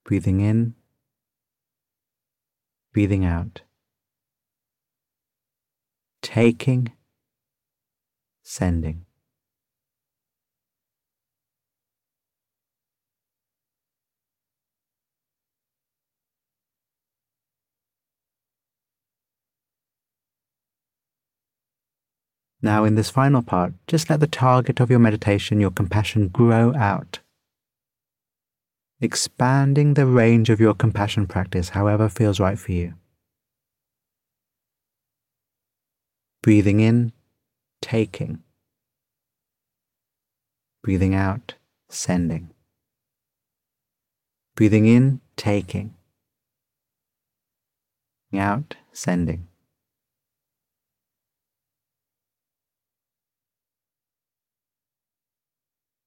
Breathing 0.05 0.41
in, 0.41 0.75
breathing 2.93 3.25
out 3.25 3.63
taking, 6.27 6.91
sending. 8.43 9.07
Now, 22.61 22.83
in 22.83 22.97
this 22.97 23.09
final 23.09 23.43
part, 23.43 23.75
just 23.87 24.11
let 24.11 24.19
the 24.19 24.27
target 24.27 24.81
of 24.81 24.91
your 24.91 24.99
meditation, 24.99 25.61
your 25.61 25.71
compassion, 25.71 26.27
grow 26.27 26.75
out. 26.75 27.21
Expanding 29.01 29.95
the 29.95 30.07
range 30.07 30.51
of 30.51 30.59
your 30.59 30.75
compassion 30.75 31.29
practice 31.29 31.69
however 31.69 32.09
feels 32.09 32.41
right 32.41 32.59
for 32.59 32.73
you. 32.73 32.95
Breathing 36.47 36.79
in, 36.79 37.13
taking. 37.83 38.45
Breathing 40.81 41.13
out, 41.13 41.55
sending. 41.89 42.51
Breathing 44.55 44.87
in, 44.87 45.21
taking. 45.37 45.95
Out, 48.33 48.77
sending. 48.93 49.49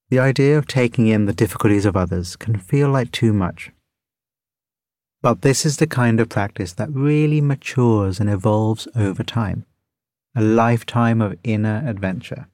The 0.09 0.19
idea 0.19 0.57
of 0.57 0.67
taking 0.67 1.07
in 1.07 1.25
the 1.25 1.33
difficulties 1.33 1.85
of 1.85 1.97
others 1.97 2.37
can 2.37 2.57
feel 2.57 2.87
like 2.87 3.11
too 3.11 3.33
much. 3.33 3.71
But 5.21 5.41
this 5.41 5.65
is 5.65 5.75
the 5.75 5.85
kind 5.85 6.21
of 6.21 6.29
practice 6.29 6.71
that 6.75 6.89
really 6.93 7.41
matures 7.41 8.21
and 8.21 8.29
evolves 8.29 8.87
over 8.95 9.21
time 9.21 9.65
a 10.35 10.41
lifetime 10.41 11.21
of 11.21 11.37
inner 11.43 11.83
adventure. 11.85 12.47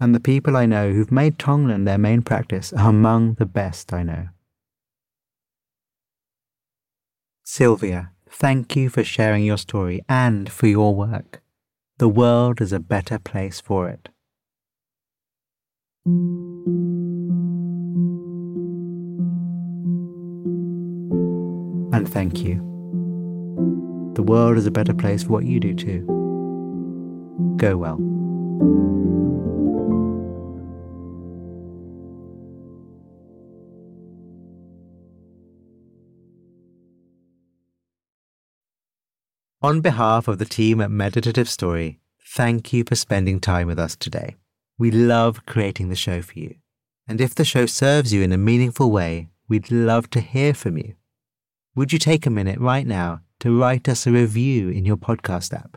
And 0.00 0.14
the 0.14 0.20
people 0.20 0.56
I 0.56 0.66
know 0.66 0.92
who've 0.92 1.10
made 1.10 1.38
Tonglen 1.38 1.84
their 1.84 1.98
main 1.98 2.22
practice 2.22 2.72
are 2.72 2.90
among 2.90 3.34
the 3.34 3.46
best 3.46 3.92
I 3.92 4.02
know. 4.04 4.28
Silvia, 7.44 8.12
thank 8.30 8.76
you 8.76 8.90
for 8.90 9.02
sharing 9.02 9.44
your 9.44 9.58
story 9.58 10.02
and 10.08 10.50
for 10.52 10.66
your 10.66 10.94
work. 10.94 11.42
The 11.98 12.08
world 12.08 12.60
is 12.60 12.72
a 12.72 12.78
better 12.78 13.18
place 13.18 13.60
for 13.60 13.88
it. 13.88 14.08
And 21.92 22.08
thank 22.08 22.44
you. 22.44 22.60
The 24.14 24.22
world 24.22 24.56
is 24.58 24.66
a 24.66 24.70
better 24.70 24.94
place 24.94 25.24
for 25.24 25.30
what 25.30 25.44
you 25.44 25.58
do 25.58 25.74
too. 25.74 26.17
Go 27.58 27.76
well. 27.76 27.98
On 39.60 39.80
behalf 39.80 40.28
of 40.28 40.38
the 40.38 40.44
team 40.44 40.80
at 40.80 40.88
Meditative 40.88 41.48
Story, 41.48 41.98
thank 42.24 42.72
you 42.72 42.84
for 42.84 42.94
spending 42.94 43.40
time 43.40 43.66
with 43.66 43.78
us 43.78 43.96
today. 43.96 44.36
We 44.78 44.92
love 44.92 45.44
creating 45.46 45.88
the 45.88 45.96
show 45.96 46.22
for 46.22 46.38
you, 46.38 46.54
And 47.08 47.20
if 47.20 47.34
the 47.34 47.44
show 47.44 47.66
serves 47.66 48.12
you 48.12 48.22
in 48.22 48.32
a 48.32 48.38
meaningful 48.38 48.92
way, 48.92 49.30
we'd 49.48 49.72
love 49.72 50.10
to 50.10 50.20
hear 50.20 50.54
from 50.54 50.76
you. 50.78 50.94
Would 51.74 51.92
you 51.92 51.98
take 51.98 52.24
a 52.24 52.30
minute 52.30 52.60
right 52.60 52.86
now 52.86 53.22
to 53.40 53.58
write 53.58 53.88
us 53.88 54.06
a 54.06 54.12
review 54.12 54.68
in 54.68 54.84
your 54.84 54.96
podcast 54.96 55.52
app? 55.52 55.76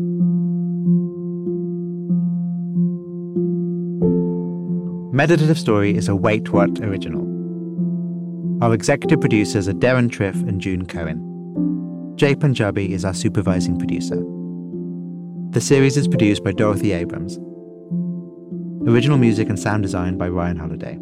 Meditative 5.13 5.59
Story 5.59 5.93
is 5.93 6.07
a 6.07 6.15
Wait 6.15 6.53
What 6.53 6.79
original. 6.79 7.27
Our 8.63 8.73
executive 8.73 9.19
producers 9.19 9.67
are 9.67 9.73
Deron 9.73 10.09
Triff 10.09 10.35
and 10.47 10.61
June 10.61 10.85
Cohen. 10.85 12.13
Jay 12.15 12.33
Punjabi 12.33 12.93
is 12.93 13.03
our 13.03 13.13
supervising 13.13 13.77
producer. 13.77 14.23
The 15.49 15.59
series 15.59 15.97
is 15.97 16.07
produced 16.07 16.45
by 16.45 16.53
Dorothy 16.53 16.93
Abrams. 16.93 17.37
Original 18.89 19.17
music 19.17 19.49
and 19.49 19.59
sound 19.59 19.83
design 19.83 20.17
by 20.17 20.29
Ryan 20.29 20.57
Holladay. 20.57 20.95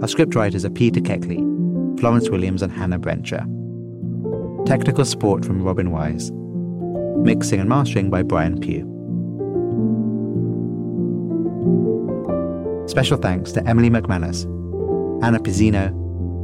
Our 0.00 0.08
scriptwriters 0.08 0.64
are 0.64 0.70
Peter 0.70 1.00
Keckley, 1.00 1.40
Florence 2.00 2.30
Williams, 2.30 2.62
and 2.62 2.72
Hannah 2.72 2.98
Brencher. 2.98 3.44
Technical 4.64 5.04
support 5.04 5.44
from 5.44 5.62
Robin 5.62 5.90
Wise. 5.90 6.30
Mixing 7.22 7.60
and 7.60 7.68
mastering 7.68 8.08
by 8.08 8.22
Brian 8.22 8.58
Pugh. 8.58 8.93
Special 12.86 13.16
thanks 13.16 13.52
to 13.52 13.66
Emily 13.66 13.88
McManus, 13.88 14.44
Anna 15.24 15.38
Pizzino, 15.38 15.90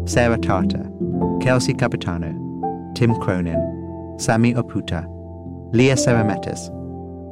Sarah 0.08 0.38
Tartar, 0.38 0.90
Kelsey 1.42 1.74
Capitano, 1.74 2.32
Tim 2.94 3.14
Cronin, 3.20 4.16
Sami 4.18 4.54
Oputa, 4.54 5.04
Leah 5.74 5.96
Serametis, 5.96 6.70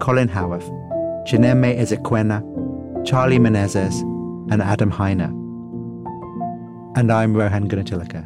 Colin 0.01 0.29
Howarth, 0.29 0.69
Chineme 1.27 1.75
Ezequena, 1.79 2.43
Charlie 3.07 3.39
Menezes, 3.39 4.01
and 4.53 4.63
Adam 4.63 4.93
Heiner. 4.93 5.31
And 6.97 7.11
I'm 7.11 7.37
Rohan 7.37 7.69
Gunatillake, 7.69 8.25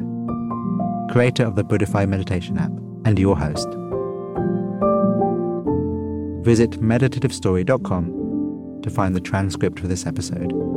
creator 1.11 1.45
of 1.45 1.55
the 1.55 1.63
Buddhify 1.63 2.07
Meditation 2.07 2.57
app 2.57 2.71
and 3.05 3.17
your 3.17 3.37
host. 3.37 3.67
Visit 6.45 6.71
meditativestory.com 6.81 8.81
to 8.83 8.89
find 8.89 9.15
the 9.15 9.21
transcript 9.21 9.79
for 9.79 9.87
this 9.87 10.05
episode. 10.05 10.72